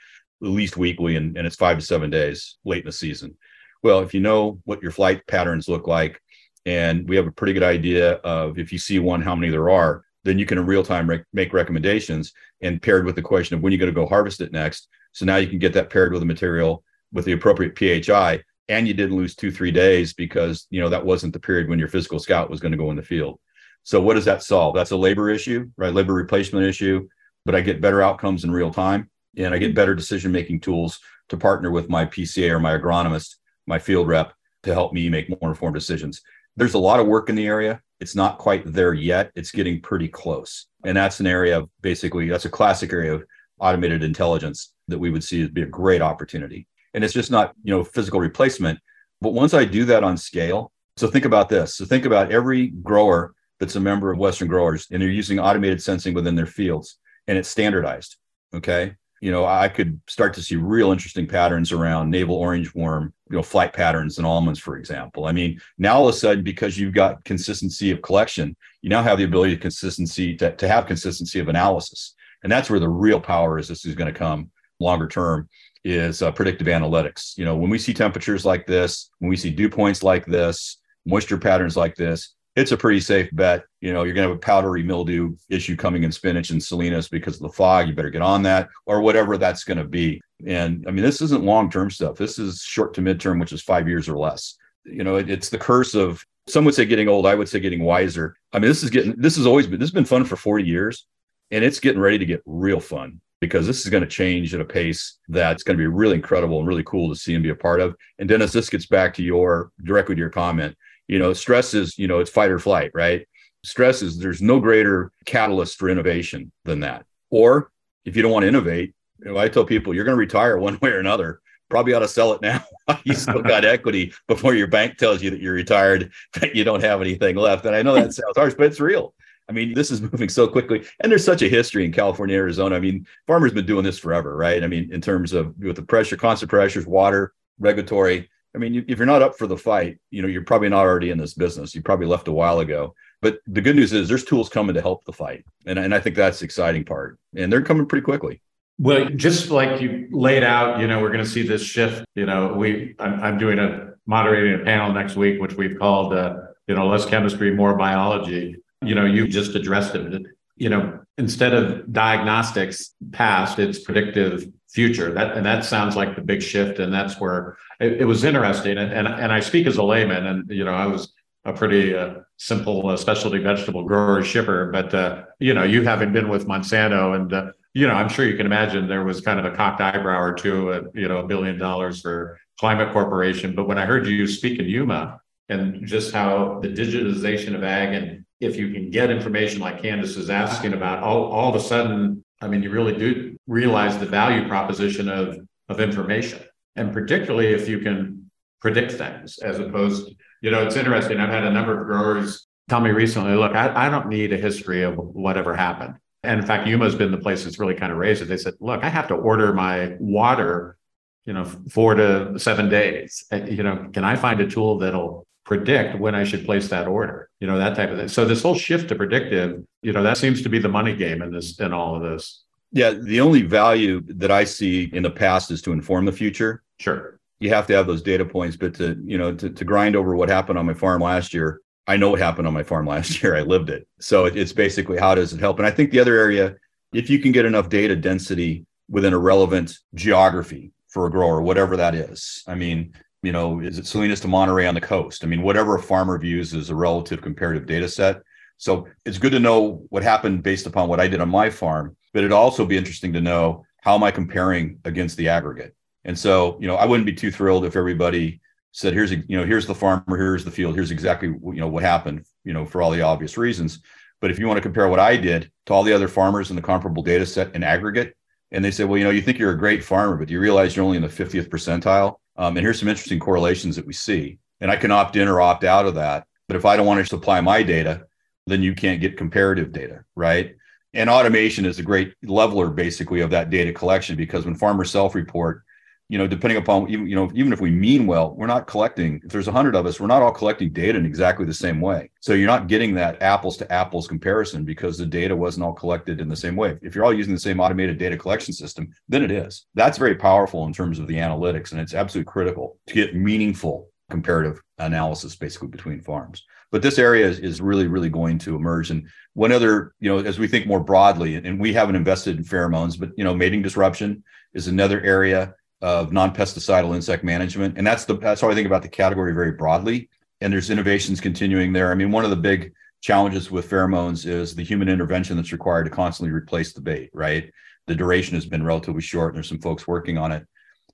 [0.47, 3.37] least weekly, and, and it's five to seven days late in the season.
[3.83, 6.21] Well, if you know what your flight patterns look like,
[6.65, 9.69] and we have a pretty good idea of if you see one, how many there
[9.69, 13.55] are, then you can in real time rec- make recommendations and paired with the question
[13.55, 14.89] of when you're going to go harvest it next.
[15.13, 18.87] So now you can get that paired with a material with the appropriate PHI, and
[18.87, 21.87] you didn't lose two, three days because you know that wasn't the period when your
[21.87, 23.39] physical scout was going to go in the field.
[23.83, 24.75] So what does that solve?
[24.75, 25.93] That's a labor issue, right?
[25.93, 27.07] Labor replacement issue,
[27.45, 29.75] but I get better outcomes in real time and I get mm-hmm.
[29.75, 33.35] better decision making tools to partner with my PCA or my agronomist,
[33.67, 36.21] my field rep to help me make more informed decisions
[36.57, 37.81] there's a lot of work in the area.
[37.99, 39.31] It's not quite there yet.
[39.35, 40.65] It's getting pretty close.
[40.83, 43.23] And that's an area of basically, that's a classic area of
[43.59, 46.67] automated intelligence that we would see as be a great opportunity.
[46.93, 48.79] And it's just not, you know, physical replacement.
[49.21, 51.75] But once I do that on scale, so think about this.
[51.75, 55.81] So think about every grower that's a member of Western Growers and they're using automated
[55.81, 58.17] sensing within their fields and it's standardized.
[58.53, 63.13] Okay you know, I could start to see real interesting patterns around navel orange worm,
[63.29, 65.25] you know, flight patterns in almonds, for example.
[65.25, 69.01] I mean, now all of a sudden, because you've got consistency of collection, you now
[69.01, 72.13] have the ability to consistency to, to have consistency of analysis.
[72.43, 75.49] And that's where the real power is this is going to come longer term
[75.83, 77.37] is uh, predictive analytics.
[77.37, 80.77] You know, when we see temperatures like this, when we see dew points like this,
[81.05, 83.63] moisture patterns like this, it's a pretty safe bet.
[83.81, 87.07] You know, you're going to have a powdery mildew issue coming in spinach and salinas
[87.07, 87.87] because of the fog.
[87.87, 90.19] You better get on that or whatever that's going to be.
[90.45, 92.17] And I mean, this isn't long term stuff.
[92.17, 94.57] This is short to midterm, which is five years or less.
[94.85, 97.27] You know, it, it's the curse of some would say getting old.
[97.27, 98.35] I would say getting wiser.
[98.51, 100.63] I mean, this is getting, this has always been, this has been fun for 40
[100.63, 101.05] years
[101.51, 104.61] and it's getting ready to get real fun because this is going to change at
[104.61, 107.49] a pace that's going to be really incredible and really cool to see and be
[107.49, 107.95] a part of.
[108.17, 110.75] And Dennis, this gets back to your directly to your comment
[111.07, 113.27] you know stress is you know it's fight or flight right?
[113.63, 117.05] Stress is there's no greater catalyst for innovation than that.
[117.29, 117.71] Or
[118.05, 120.57] if you don't want to innovate you know, i tell people you're going to retire
[120.59, 121.41] one way or another.
[121.69, 122.63] Probably ought to sell it now.
[123.03, 126.81] You still got equity before your bank tells you that you're retired that you don't
[126.81, 127.65] have anything left.
[127.65, 129.13] And i know that sounds harsh but it's real.
[129.49, 132.75] I mean, this is moving so quickly, and there's such a history in California, Arizona.
[132.75, 134.61] I mean, farmers been doing this forever, right?
[134.61, 138.97] I mean, in terms of with the pressure, constant pressures, water, regulatory, I mean, if
[138.97, 141.75] you're not up for the fight, you know, you're probably not already in this business.
[141.75, 142.95] You probably left a while ago.
[143.21, 145.45] But the good news is there's tools coming to help the fight.
[145.65, 147.19] And, and I think that's the exciting part.
[147.35, 148.41] And they're coming pretty quickly.
[148.79, 152.05] Well, just like you laid out, you know, we're going to see this shift.
[152.15, 156.13] You know, we I'm, I'm doing a moderating a panel next week, which we've called,
[156.13, 158.55] uh, you know, less chemistry, more biology.
[158.83, 160.23] You know, you just addressed it.
[160.55, 165.11] You know, instead of diagnostics past, it's predictive future.
[165.11, 168.77] That and that sounds like the big shift, and that's where it, it was interesting.
[168.77, 171.01] And, and and I speak as a layman, and you know, I was
[171.45, 176.13] a pretty uh, simple uh, specialty vegetable grower shipper, but uh, you know, you having
[176.13, 179.39] been with Monsanto, and uh, you know, I'm sure you can imagine there was kind
[179.39, 183.55] of a cocked eyebrow or two at you know a billion dollars for Climate Corporation.
[183.55, 187.95] But when I heard you speak in Yuma and just how the digitization of ag
[187.95, 191.59] and if you can get information like Candace is asking about, all, all of a
[191.59, 195.37] sudden, I mean, you really do realize the value proposition of,
[195.69, 196.39] of information.
[196.75, 198.29] And particularly if you can
[198.61, 201.19] predict things as opposed, you know, it's interesting.
[201.19, 204.37] I've had a number of growers tell me recently, look, I, I don't need a
[204.37, 205.95] history of whatever happened.
[206.23, 208.25] And in fact, Yuma has been the place that's really kind of raised it.
[208.25, 210.77] They said, look, I have to order my water,
[211.25, 213.25] you know, four to seven days.
[213.31, 217.26] You know, can I find a tool that'll predict when I should place that order,
[217.39, 218.07] you know, that type of thing.
[218.07, 221.21] So this whole shift to predictive, you know, that seems to be the money game
[221.21, 222.43] in this in all of this.
[222.71, 226.63] Yeah, the only value that I see in the past is to inform the future.
[226.79, 227.19] Sure.
[227.39, 230.15] You have to have those data points, but to, you know, to, to grind over
[230.15, 233.21] what happened on my farm last year, I know what happened on my farm last
[233.23, 233.35] year.
[233.35, 233.87] I lived it.
[233.99, 235.59] So it, it's basically how does it help?
[235.59, 236.55] And I think the other area,
[236.93, 241.77] if you can get enough data density within a relevant geography for a grower, whatever
[241.77, 242.43] that is.
[242.47, 242.93] I mean,
[243.27, 245.25] you know, is it Salinas to Monterey on the coast?
[245.25, 248.21] I mean, whatever a farmer views as a relative comparative data set.
[248.55, 251.97] So it's good to know what happened based upon what I did on my farm,
[252.13, 255.75] but it'd also be interesting to know how am I comparing against the aggregate.
[256.05, 258.39] And so, you know, I wouldn't be too thrilled if everybody
[258.71, 261.67] said, "Here's a, you know, here's the farmer, here's the field, here's exactly you know
[261.67, 263.81] what happened," you know, for all the obvious reasons.
[264.21, 266.55] But if you want to compare what I did to all the other farmers in
[266.55, 268.15] the comparable data set in aggregate,
[268.53, 270.39] and they say, "Well, you know, you think you're a great farmer, but do you
[270.39, 273.93] realize you're only in the 50th percentile?" Um, and here's some interesting correlations that we
[273.93, 274.39] see.
[274.61, 276.25] And I can opt in or opt out of that.
[276.47, 278.05] But if I don't want to supply my data,
[278.45, 280.55] then you can't get comparative data, right?
[280.93, 285.63] And automation is a great leveler basically of that data collection because when farmers self-report,
[286.09, 289.19] you know, depending upon even, you know, even if we mean well, we're not collecting.
[289.25, 291.81] If there's a hundred of us, we're not all collecting data in exactly the same
[291.81, 292.09] way.
[292.21, 296.21] So you're not getting that apples to apples comparison because the data wasn't all collected
[296.21, 296.77] in the same way.
[296.81, 299.65] If you're all using the same automated data collection system, then it is.
[299.75, 303.89] That's very powerful in terms of the analytics, and it's absolutely critical to get meaningful
[304.09, 306.45] comparative analysis basically between farms.
[306.71, 308.91] But this area is, is really, really going to emerge.
[308.91, 312.43] And one other, you know, as we think more broadly, and we haven't invested in
[312.43, 317.77] pheromones, but you know, mating disruption is another area of non-pesticidal insect management.
[317.77, 320.09] And that's the that's how i think about the category very broadly.
[320.41, 321.91] And there's innovations continuing there.
[321.91, 325.83] I mean one of the big challenges with pheromones is the human intervention that's required
[325.83, 327.51] to constantly replace the bait right?
[327.85, 330.45] The duration has been relatively short and there's some folks working on it.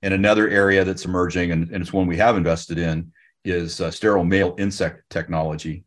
[0.02, 3.10] And another area that's emerging and, and it's one we have invested in
[3.44, 5.84] is uh, sterile male insect technology.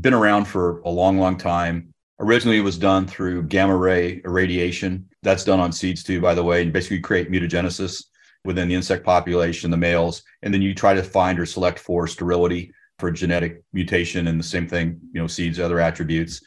[0.00, 1.94] Been around for a long long time.
[2.20, 5.08] Originally it was done through gamma ray irradiation.
[5.22, 8.04] That's done on seeds too by the way and basically create mutagenesis
[8.44, 12.06] within the insect population, the males, and then you try to find or select for
[12.06, 16.40] sterility for genetic mutation and the same thing, you know, seeds, other attributes.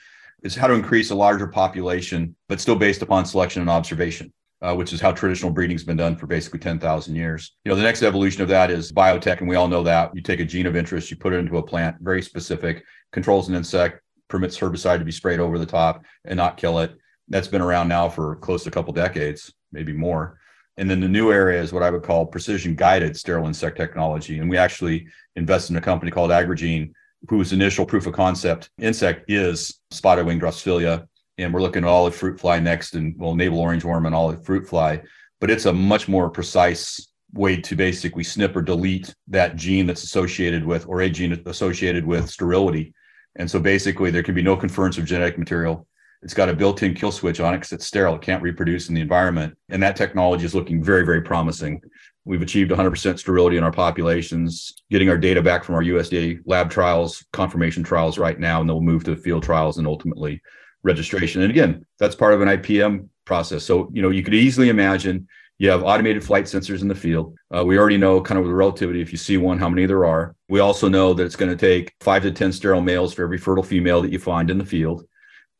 [0.44, 4.32] Is how to increase a larger population, but still based upon selection and observation.
[4.60, 7.56] Uh, which is how traditional breeding's been done for basically 10,000 years.
[7.64, 10.10] You know, the next evolution of that is biotech, and we all know that.
[10.16, 13.50] You take a gene of interest, you put it into a plant, very specific, controls
[13.50, 16.96] an insect, permits herbicide to be sprayed over the top and not kill it.
[17.30, 20.40] That's been around now for close to a couple decades, maybe more.
[20.78, 24.40] And then the new area is what I would call precision guided sterile insect technology.
[24.40, 26.92] And we actually invest in a company called Agragene,
[27.30, 31.08] whose initial proof of concept insect is spotted wing Drosophila.
[31.40, 34.46] And we're looking at olive fruit fly next and well, navel orange worm and olive
[34.46, 35.02] fruit fly.
[35.40, 40.04] But it's a much more precise way to basically snip or delete that gene that's
[40.04, 42.94] associated with or a gene associated with sterility.
[43.36, 45.88] And so basically there can be no conference of genetic material
[46.22, 48.16] it's got a built-in kill switch on it because it's sterile.
[48.16, 49.58] It can't reproduce in the environment.
[49.70, 51.82] And that technology is looking very, very promising.
[52.26, 56.70] We've achieved 100% sterility in our populations, getting our data back from our USDA lab
[56.70, 60.42] trials, confirmation trials right now, and then we'll move to field trials and ultimately
[60.84, 61.42] registration.
[61.42, 63.64] And again, that's part of an IPM process.
[63.64, 65.28] So, you know, you could easily imagine
[65.60, 67.36] you have automated flight sensors in the field.
[67.56, 69.02] Uh, we already know kind of the relativity.
[69.02, 70.36] If you see one, how many there are.
[70.50, 73.38] We also know that it's going to take five to 10 sterile males for every
[73.38, 75.07] fertile female that you find in the field.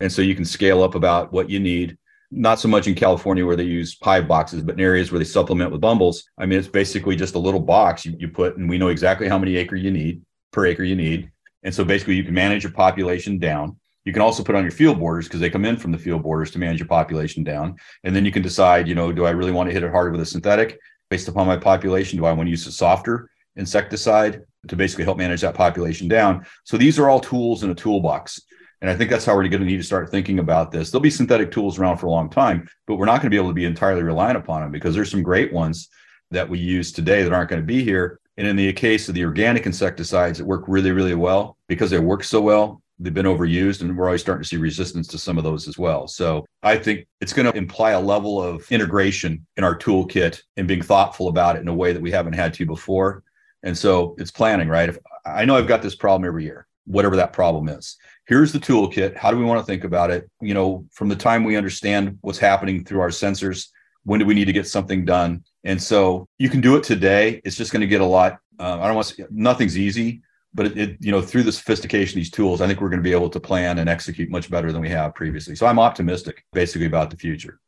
[0.00, 1.96] And so you can scale up about what you need.
[2.30, 5.24] Not so much in California where they use hive boxes, but in areas where they
[5.24, 6.24] supplement with bumbles.
[6.38, 9.28] I mean, it's basically just a little box you, you put, and we know exactly
[9.28, 11.30] how many acre you need per acre you need.
[11.62, 13.76] And so basically you can manage your population down.
[14.04, 16.22] You can also put on your field borders because they come in from the field
[16.22, 17.76] borders to manage your population down.
[18.04, 20.10] And then you can decide, you know, do I really want to hit it harder
[20.10, 20.78] with a synthetic
[21.10, 22.18] based upon my population?
[22.18, 26.46] Do I want to use a softer insecticide to basically help manage that population down?
[26.64, 28.40] So these are all tools in a toolbox.
[28.80, 30.90] And I think that's how we're going to need to start thinking about this.
[30.90, 33.36] There'll be synthetic tools around for a long time, but we're not going to be
[33.36, 35.88] able to be entirely reliant upon them because there's some great ones
[36.30, 38.20] that we use today that aren't going to be here.
[38.36, 41.98] And in the case of the organic insecticides, that work really, really well because they
[41.98, 42.82] work so well.
[43.00, 45.78] They've been overused, and we're always starting to see resistance to some of those as
[45.78, 46.08] well.
[46.08, 50.66] So I think it's going to imply a level of integration in our toolkit and
[50.66, 53.22] being thoughtful about it in a way that we haven't had to before.
[53.62, 54.88] And so it's planning, right?
[54.88, 57.96] If I know I've got this problem every year, whatever that problem is.
[58.28, 59.16] Here's the toolkit.
[59.16, 60.30] How do we want to think about it?
[60.42, 63.68] You know, from the time we understand what's happening through our sensors,
[64.04, 65.42] when do we need to get something done?
[65.64, 67.40] And so you can do it today.
[67.44, 68.38] It's just going to get a lot.
[68.60, 70.20] Uh, I don't want to nothing's easy,
[70.52, 73.08] but it, it, you know, through the sophistication these tools, I think we're going to
[73.10, 75.56] be able to plan and execute much better than we have previously.
[75.56, 77.60] So I'm optimistic basically about the future.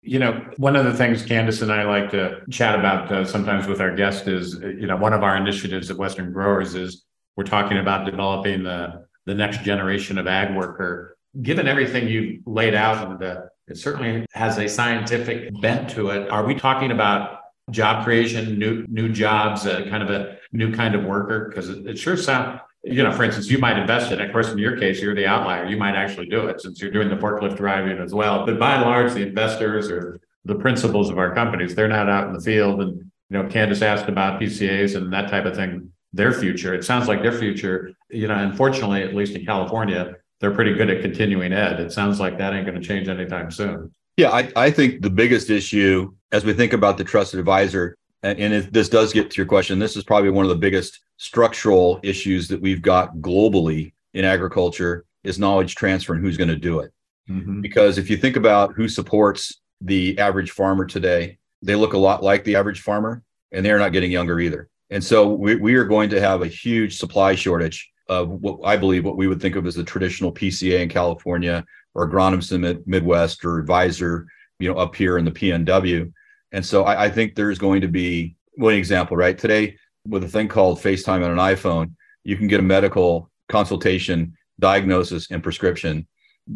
[0.00, 3.66] You know, one of the things Candace and I like to chat about uh, sometimes
[3.66, 7.04] with our guests is, you know, one of our initiatives at Western Growers is
[7.36, 11.16] we're talking about developing the the next generation of ag worker.
[11.42, 13.22] Given everything you've laid out, and
[13.68, 16.30] it certainly has a scientific bent to it.
[16.30, 20.94] Are we talking about job creation, new new jobs, uh, kind of a new kind
[20.94, 21.48] of worker?
[21.48, 24.26] Because it, it sure sounds you know, for instance, you might invest in it.
[24.26, 25.66] Of course, in your case, you're the outlier.
[25.66, 28.46] You might actually do it since you're doing the forklift driving as well.
[28.46, 32.28] But by and large, the investors or the principals of our companies, they're not out
[32.28, 32.80] in the field.
[32.80, 36.74] And, you know, Candace asked about PCAs and that type of thing, their future.
[36.74, 40.90] It sounds like their future, you know, unfortunately, at least in California, they're pretty good
[40.90, 41.80] at continuing ed.
[41.80, 43.94] It sounds like that ain't going to change anytime soon.
[44.16, 48.52] Yeah, I, I think the biggest issue as we think about the trusted advisor and
[48.52, 52.00] if this does get to your question, this is probably one of the biggest structural
[52.02, 56.80] issues that we've got globally in agriculture is knowledge transfer and who's going to do
[56.80, 56.92] it.
[57.28, 57.60] Mm-hmm.
[57.60, 62.22] Because if you think about who supports the average farmer today, they look a lot
[62.22, 64.68] like the average farmer and they're not getting younger either.
[64.90, 68.76] And so we, we are going to have a huge supply shortage of what I
[68.76, 72.60] believe what we would think of as the traditional PCA in California or agronomist in
[72.60, 74.26] the Midwest or advisor,
[74.58, 76.12] you know, up here in the PNW.
[76.52, 79.36] And so I, I think there's going to be one example, right?
[79.36, 84.36] Today, with a thing called FaceTime on an iPhone, you can get a medical consultation,
[84.60, 86.06] diagnosis, and prescription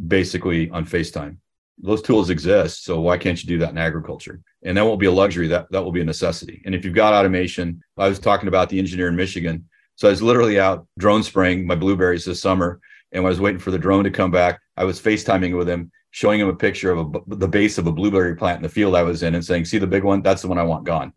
[0.07, 1.37] basically on FaceTime.
[1.83, 2.85] Those tools exist.
[2.85, 4.41] So why can't you do that in agriculture?
[4.63, 5.49] And that won't be a luxury.
[5.49, 6.63] That that will be a necessity.
[6.65, 9.69] And if you've got automation, I was talking about the engineer in Michigan.
[9.97, 12.81] So I was literally out drone spraying my blueberries this summer.
[13.13, 15.91] And I was waiting for the drone to come back, I was FaceTiming with him
[16.11, 18.97] showing him a picture of a, the base of a blueberry plant in the field
[18.97, 20.23] I was in and saying, see the big one?
[20.23, 21.13] That's the one I want gone.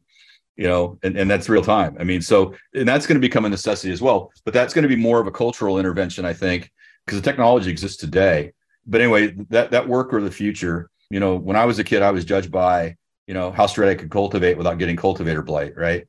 [0.56, 1.97] You know, and, and that's real time.
[1.99, 4.32] I mean, so, and that's going to become a necessity as well.
[4.45, 6.71] But that's going to be more of a cultural intervention, I think,
[7.06, 8.54] because the technology exists today.
[8.85, 12.01] But anyway, that, that work or the future, you know, when I was a kid,
[12.01, 12.95] I was judged by,
[13.27, 16.05] you know, how straight I could cultivate without getting cultivator blight, right?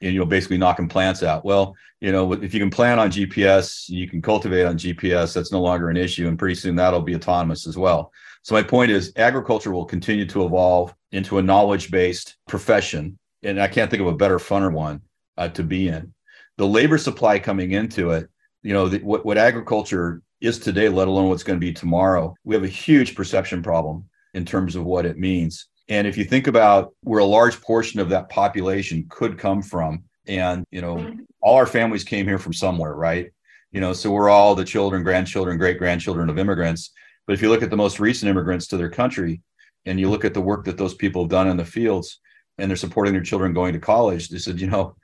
[0.00, 1.44] And, you know, basically knocking plants out.
[1.44, 5.34] Well, you know, if you can plan on GPS, you can cultivate on GPS.
[5.34, 6.28] That's no longer an issue.
[6.28, 8.12] And pretty soon that'll be autonomous as well.
[8.42, 13.18] So my point is agriculture will continue to evolve into a knowledge-based profession.
[13.42, 15.02] And I can't think of a better, funner one
[15.36, 16.14] uh, to be in.
[16.56, 18.28] The labor supply coming into it,
[18.62, 22.34] you know, the, what, what agriculture is today, let alone what's going to be tomorrow,
[22.44, 25.66] we have a huge perception problem in terms of what it means.
[25.88, 30.04] And if you think about where a large portion of that population could come from,
[30.26, 33.30] and you know, all our families came here from somewhere, right?
[33.72, 36.90] You know, so we're all the children, grandchildren, great grandchildren of immigrants.
[37.26, 39.42] But if you look at the most recent immigrants to their country
[39.86, 42.20] and you look at the work that those people have done in the fields
[42.58, 44.96] and they're supporting their children going to college, they said, you know,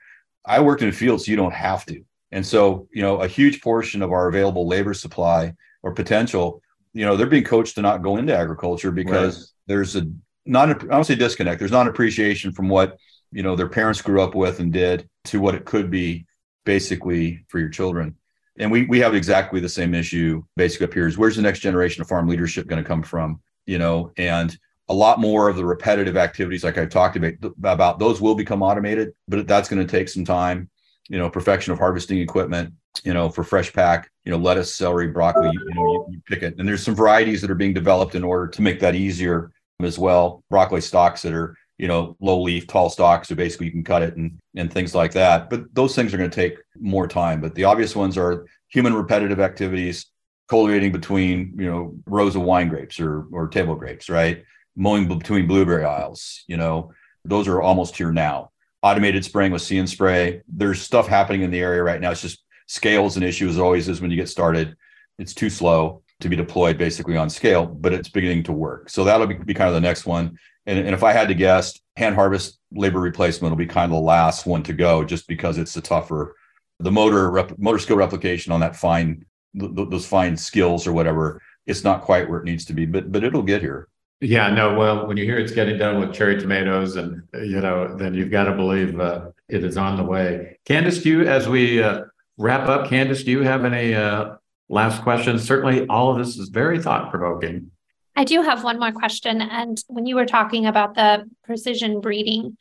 [0.44, 2.05] I worked in fields, so you don't have to.
[2.35, 6.61] And so, you know, a huge portion of our available labor supply or potential,
[6.92, 9.47] you know, they're being coached to not go into agriculture because right.
[9.68, 10.03] there's a
[10.44, 12.99] not, I don't say disconnect, there's not appreciation from what,
[13.31, 16.27] you know, their parents grew up with and did to what it could be
[16.64, 18.16] basically for your children.
[18.59, 21.61] And we we have exactly the same issue basically up here is where's the next
[21.61, 23.40] generation of farm leadership going to come from?
[23.64, 24.57] You know, and
[24.88, 28.61] a lot more of the repetitive activities like I've talked about about those will become
[28.61, 30.68] automated, but that's going to take some time.
[31.09, 32.73] You know, perfection of harvesting equipment,
[33.05, 36.23] you know, for fresh pack, you know, lettuce, celery, broccoli, you, you know, you, you
[36.27, 36.55] pick it.
[36.59, 39.99] And there's some varieties that are being developed in order to make that easier as
[39.99, 40.43] well.
[40.49, 43.29] Broccoli stalks that are you know, low leaf, tall stalks.
[43.29, 45.51] So basically you can cut it and, and things like that.
[45.51, 47.40] But those things are going to take more time.
[47.40, 50.07] But the obvious ones are human repetitive activities,
[50.49, 54.45] cultivating between, you know, rows of wine grapes or, or table grapes, right?
[54.77, 56.92] Mowing between blueberry aisles, you know,
[57.25, 58.50] those are almost here now.
[58.85, 60.42] Automated spraying with and spray.
[60.46, 62.10] There's stuff happening in the area right now.
[62.10, 64.76] It's just scale is an issue as always is when you get started.
[65.18, 68.90] It's too slow to be deployed basically on scale, but it's beginning to work.
[68.90, 70.38] So that'll be, be kind of the next one.
[70.66, 73.96] And, and if I had to guess, hand harvest labor replacement will be kind of
[73.96, 76.37] the last one to go, just because it's the tougher,
[76.78, 79.24] the motor rep, motor skill replication on that fine,
[79.58, 81.40] th- those fine skills or whatever.
[81.66, 83.88] It's not quite where it needs to be, but but it'll get here.
[84.21, 87.96] Yeah, no, well, when you hear it's getting done with cherry tomatoes and, you know,
[87.96, 90.58] then you've got to believe uh, it is on the way.
[90.67, 92.02] Candice, do you, as we uh,
[92.38, 94.37] wrap up, Candice, do you have any uh,
[94.69, 95.42] last questions?
[95.44, 97.71] Certainly, all of this is very thought provoking.
[98.17, 99.42] I do have one more question.
[99.42, 102.56] And when you were talking about the precision breeding,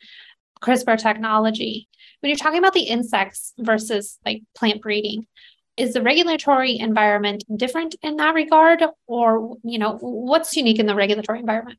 [0.60, 1.88] CRISPR technology,
[2.20, 5.26] when you're talking about the insects versus like plant breeding,
[5.76, 8.82] is the regulatory environment different in that regard?
[9.06, 11.78] Or you know what's unique in the regulatory environment?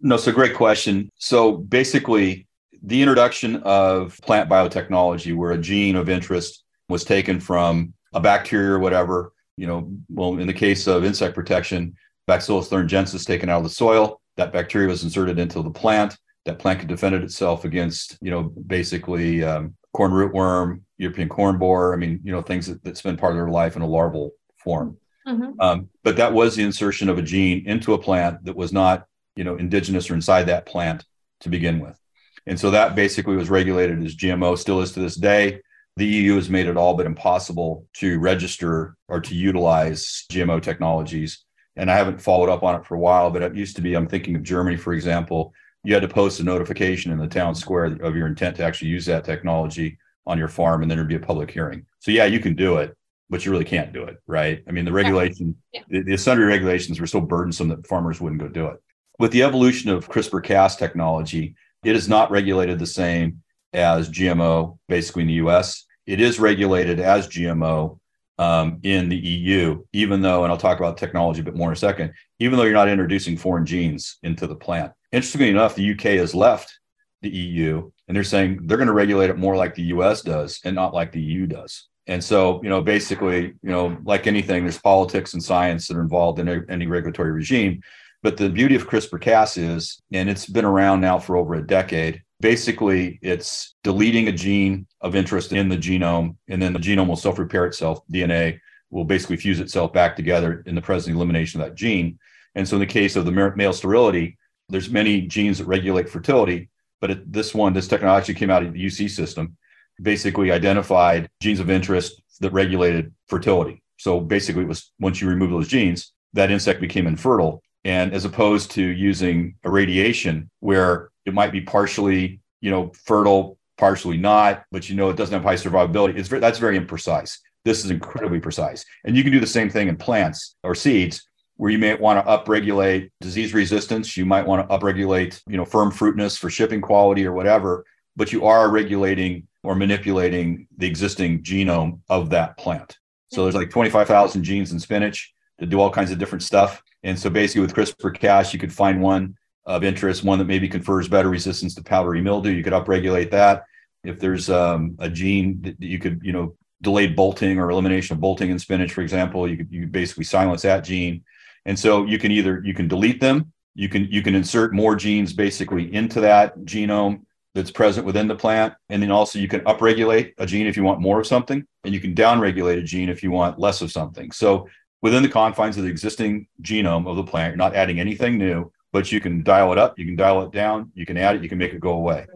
[0.00, 1.10] No so great question.
[1.16, 2.46] So basically
[2.82, 8.70] the introduction of plant biotechnology where a gene of interest was taken from a bacteria
[8.70, 11.94] or whatever you know well in the case of insect protection
[12.28, 14.20] bacillus thuringiensis taken out of the soil.
[14.36, 16.16] That bacteria was inserted into the plant.
[16.44, 21.92] That plant could defend itself against you know basically um, corn rootworm European corn borer.
[21.92, 24.30] I mean, you know, things that, that spend part of their life in a larval
[24.56, 24.96] form.
[25.26, 25.60] Mm-hmm.
[25.60, 29.06] Um, but that was the insertion of a gene into a plant that was not,
[29.34, 31.04] you know, indigenous or inside that plant
[31.40, 31.98] to begin with.
[32.46, 35.62] And so that basically was regulated as GMO, still is to this day.
[35.96, 41.44] The EU has made it all but impossible to register or to utilize GMO technologies.
[41.74, 43.94] And I haven't followed up on it for a while, but it used to be,
[43.94, 45.52] I'm thinking of Germany, for example,
[45.84, 48.88] you had to post a notification in the town square of your intent to actually
[48.88, 51.86] use that technology on your farm and then there'd be a public hearing.
[52.00, 52.96] So yeah, you can do it,
[53.30, 54.62] but you really can't do it, right?
[54.68, 55.82] I mean, the regulation, yeah.
[55.88, 58.82] the, the sundry regulations were so burdensome that farmers wouldn't go do it.
[59.18, 65.22] With the evolution of CRISPR-Cas technology, it is not regulated the same as GMO, basically
[65.22, 65.84] in the US.
[66.06, 67.98] It is regulated as GMO
[68.38, 71.72] um, in the EU, even though, and I'll talk about technology a bit more in
[71.72, 74.92] a second, even though you're not introducing foreign genes into the plant.
[75.12, 76.78] Interestingly enough, the UK has left
[77.22, 80.60] the EU and they're saying they're going to regulate it more like the US does
[80.64, 81.88] and not like the EU does.
[82.06, 86.02] And so, you know, basically, you know, like anything, there's politics and science that are
[86.02, 87.82] involved in any regulatory regime.
[88.22, 91.66] But the beauty of CRISPR Cas is, and it's been around now for over a
[91.66, 97.08] decade, basically it's deleting a gene of interest in the genome, and then the genome
[97.08, 98.00] will self repair itself.
[98.10, 98.58] DNA
[98.90, 102.18] will basically fuse itself back together in the present elimination of that gene.
[102.54, 104.37] And so, in the case of the male sterility,
[104.68, 106.68] there's many genes that regulate fertility,
[107.00, 109.56] but it, this one, this technology came out of the UC system,
[110.00, 113.82] basically identified genes of interest that regulated fertility.
[113.96, 117.62] So basically, it was once you remove those genes, that insect became infertile.
[117.84, 124.16] And as opposed to using irradiation, where it might be partially, you know, fertile, partially
[124.18, 126.16] not, but you know it doesn't have high survivability.
[126.18, 127.38] It's very, that's very imprecise.
[127.64, 131.28] This is incredibly precise, and you can do the same thing in plants or seeds
[131.58, 134.16] where you may want to upregulate disease resistance.
[134.16, 137.84] You might want to upregulate, you know, firm fruitness for shipping quality or whatever,
[138.16, 142.96] but you are regulating or manipulating the existing genome of that plant.
[143.32, 146.80] So there's like 25,000 genes in spinach that do all kinds of different stuff.
[147.02, 149.36] And so basically with CRISPR-Cas, you could find one
[149.66, 152.50] of interest, one that maybe confers better resistance to powdery mildew.
[152.50, 153.64] You could upregulate that.
[154.04, 158.20] If there's um, a gene that you could, you know, delayed bolting or elimination of
[158.20, 161.24] bolting in spinach, for example, you could you basically silence that gene
[161.68, 164.96] and so you can either you can delete them, you can you can insert more
[164.96, 167.20] genes basically into that genome
[167.54, 170.82] that's present within the plant, and then also you can upregulate a gene if you
[170.82, 173.92] want more of something, and you can downregulate a gene if you want less of
[173.92, 174.30] something.
[174.32, 174.66] So
[175.02, 178.72] within the confines of the existing genome of the plant, you're not adding anything new,
[178.90, 181.42] but you can dial it up, you can dial it down, you can add it,
[181.42, 182.26] you can make it go away.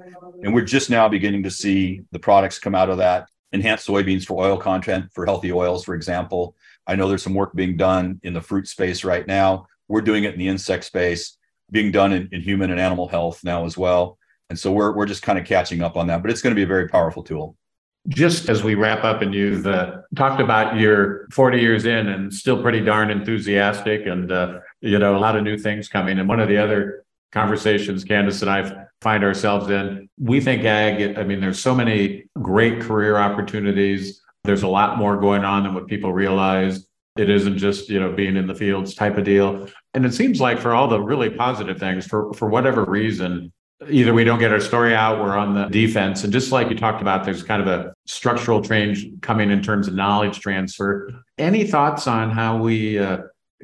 [0.43, 4.24] And we're just now beginning to see the products come out of that enhanced soybeans
[4.24, 6.55] for oil content for healthy oils, for example.
[6.87, 9.66] I know there's some work being done in the fruit space right now.
[9.89, 11.37] We're doing it in the insect space,
[11.70, 14.18] being done in, in human and animal health now as well.
[14.51, 16.59] And so we're, we're just kind of catching up on that, but it's going to
[16.59, 17.57] be a very powerful tool.
[18.09, 22.35] Just as we wrap up, and you've uh, talked about your 40 years in and
[22.35, 26.18] still pretty darn enthusiastic, and uh, you know a lot of new things coming.
[26.18, 31.16] And one of the other conversations Candace and I find ourselves in, we think ag.
[31.16, 35.74] I mean, there's so many great career opportunities there's a lot more going on than
[35.74, 36.86] what people realize.
[37.16, 39.68] It isn't just, you know, being in the fields type of deal.
[39.95, 43.53] And it seems like for all the really positive things, for, for whatever reason,
[43.88, 46.24] either we don't get our story out, we're on the defense.
[46.24, 49.88] And just like you talked about, there's kind of a structural change coming in terms
[49.88, 51.11] of knowledge transfer.
[51.38, 53.18] Any thoughts on how we uh,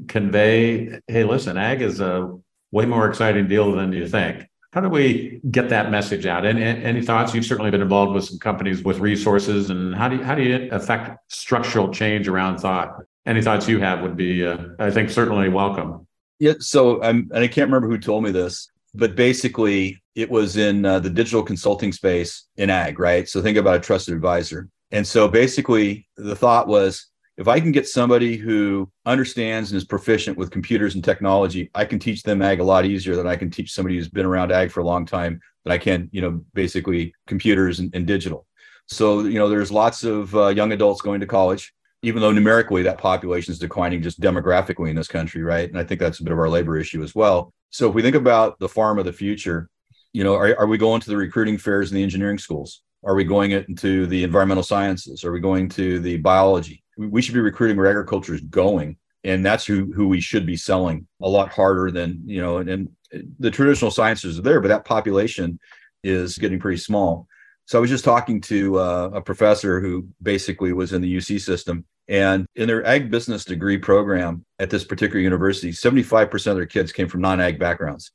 [0.07, 2.37] convey, hey, listen, ag is a
[2.71, 4.47] way more exciting deal than you think?
[4.73, 6.45] How do we get that message out?
[6.45, 7.35] And any thoughts?
[7.35, 10.43] You've certainly been involved with some companies with resources, and how do you, how do
[10.43, 13.03] you affect structural change around thought?
[13.25, 16.07] Any thoughts you have would be, uh, I think, certainly welcome.
[16.39, 16.55] Yeah.
[16.61, 20.85] So I'm, and I can't remember who told me this, but basically it was in
[20.85, 23.29] uh, the digital consulting space in ag, right?
[23.29, 24.69] So think about a trusted advisor.
[24.91, 27.07] And so basically the thought was,
[27.39, 31.85] if I can get somebody who understands and is proficient with computers and technology, I
[31.85, 34.51] can teach them ag a lot easier than I can teach somebody who's been around
[34.51, 38.45] ag for a long time that I can, you know, basically computers and, and digital.
[38.87, 41.73] So, you know, there's lots of uh, young adults going to college,
[42.03, 45.69] even though numerically that population is declining just demographically in this country, right?
[45.69, 47.53] And I think that's a bit of our labor issue as well.
[47.71, 49.69] So if we think about the farm of the future,
[50.13, 52.83] you know, are, are we going to the recruiting fairs in the engineering schools?
[53.05, 55.23] Are we going into the environmental sciences?
[55.25, 56.83] Are we going to the biology?
[56.99, 60.57] We should be recruiting where agriculture is going, and that's who who we should be
[60.57, 62.59] selling a lot harder than you know.
[62.59, 62.89] And, and
[63.39, 65.59] the traditional sciences are there, but that population
[66.03, 67.27] is getting pretty small.
[67.67, 71.41] So I was just talking to uh, a professor who basically was in the UC
[71.41, 76.67] system, and in their ag business degree program at this particular university, 75% of their
[76.67, 78.11] kids came from non-ag backgrounds,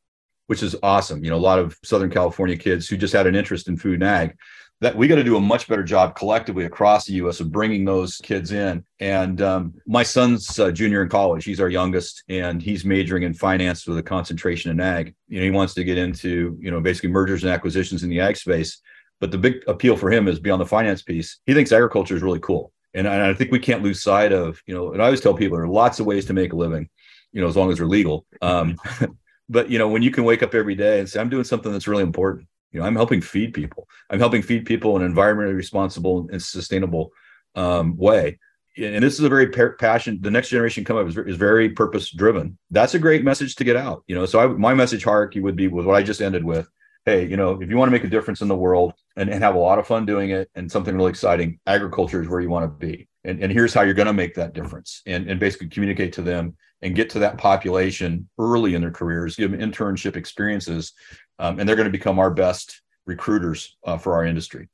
[0.47, 1.23] which is awesome.
[1.23, 4.01] You know, a lot of Southern California kids who just had an interest in food
[4.01, 4.35] and ag
[4.83, 7.39] that we got to do a much better job collectively across the U.S.
[7.39, 8.83] of bringing those kids in.
[8.99, 13.33] And um, my son's uh, junior in college; he's our youngest, and he's majoring in
[13.33, 15.15] finance with a concentration in ag.
[15.29, 18.19] You know, he wants to get into you know basically mergers and acquisitions in the
[18.19, 18.81] ag space.
[19.21, 21.39] But the big appeal for him is beyond the finance piece.
[21.45, 24.61] He thinks agriculture is really cool, and, and I think we can't lose sight of
[24.67, 24.91] you know.
[24.91, 26.89] And I always tell people there are lots of ways to make a living,
[27.31, 28.25] you know, as long as they're legal.
[28.41, 28.75] Um,
[29.49, 31.71] but you know, when you can wake up every day and say, "I'm doing something
[31.71, 33.87] that's really important," You know, I'm helping feed people.
[34.09, 37.11] I'm helping feed people in an environmentally responsible and sustainable
[37.55, 38.39] um, way.
[38.75, 40.17] And this is a very passion.
[40.19, 42.57] The next generation come up is, is very purpose driven.
[42.71, 44.03] That's a great message to get out.
[44.07, 46.67] You know, so I, my message hierarchy would be with what I just ended with.
[47.05, 49.43] Hey, you know, if you want to make a difference in the world and, and
[49.43, 52.49] have a lot of fun doing it and something really exciting, agriculture is where you
[52.49, 53.07] want to be.
[53.25, 56.21] And, and here's how you're going to make that difference and, and basically communicate to
[56.21, 60.93] them and get to that population early in their careers, give them internship experiences
[61.39, 64.69] um, and they're going to become our best recruiters uh, for our industry.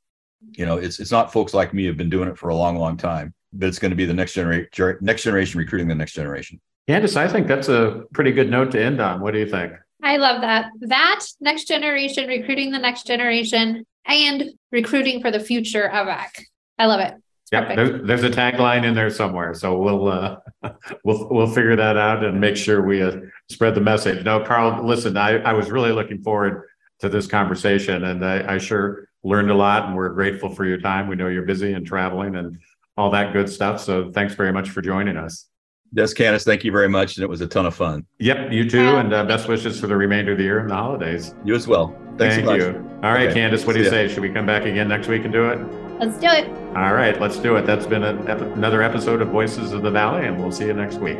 [0.52, 2.76] You know, it's it's not folks like me who've been doing it for a long,
[2.76, 6.12] long time, but it's going to be the next generation, next generation recruiting the next
[6.12, 6.60] generation.
[6.88, 9.20] Candice, I think that's a pretty good note to end on.
[9.20, 9.72] What do you think?
[10.02, 10.70] I love that.
[10.80, 16.30] That next generation, recruiting the next generation, and recruiting for the future of ag.
[16.78, 17.14] I love it.
[17.52, 20.36] Yeah, there's, there's, a tagline in there somewhere, so we'll uh,
[21.04, 23.16] we'll we'll figure that out and make sure we uh,
[23.50, 24.24] spread the message.
[24.24, 26.68] No, Carl, listen, I, I was really looking forward
[27.00, 30.78] to this conversation, and I, I sure learned a lot, and we're grateful for your
[30.78, 31.08] time.
[31.08, 32.58] We know you're busy and traveling and
[32.96, 33.80] all that good stuff.
[33.80, 35.46] So thanks very much for joining us.
[35.92, 38.06] Yes, Candice, thank you very much, and it was a ton of fun.
[38.20, 40.74] Yep, you too, and uh, best wishes for the remainder of the year and the
[40.76, 41.34] holidays.
[41.44, 41.88] You as well.
[42.16, 42.90] Thanks Thank so you.
[43.02, 43.34] All right, okay.
[43.34, 44.06] Candace, what do you say?
[44.06, 45.89] Should we come back again next week and do it?
[46.00, 46.48] Let's do it.
[46.74, 47.66] All right, let's do it.
[47.66, 48.16] That's been a,
[48.54, 51.18] another episode of Voices of the Valley, and we'll see you next week.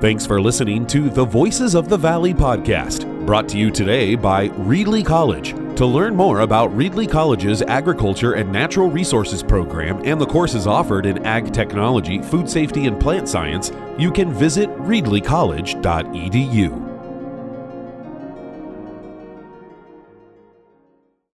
[0.00, 4.50] Thanks for listening to the Voices of the Valley podcast, brought to you today by
[4.50, 5.56] Reedley College.
[5.78, 11.04] To learn more about Reedley College's Agriculture and Natural Resources program and the courses offered
[11.04, 16.87] in ag technology, food safety, and plant science, you can visit reedleycollege.edu.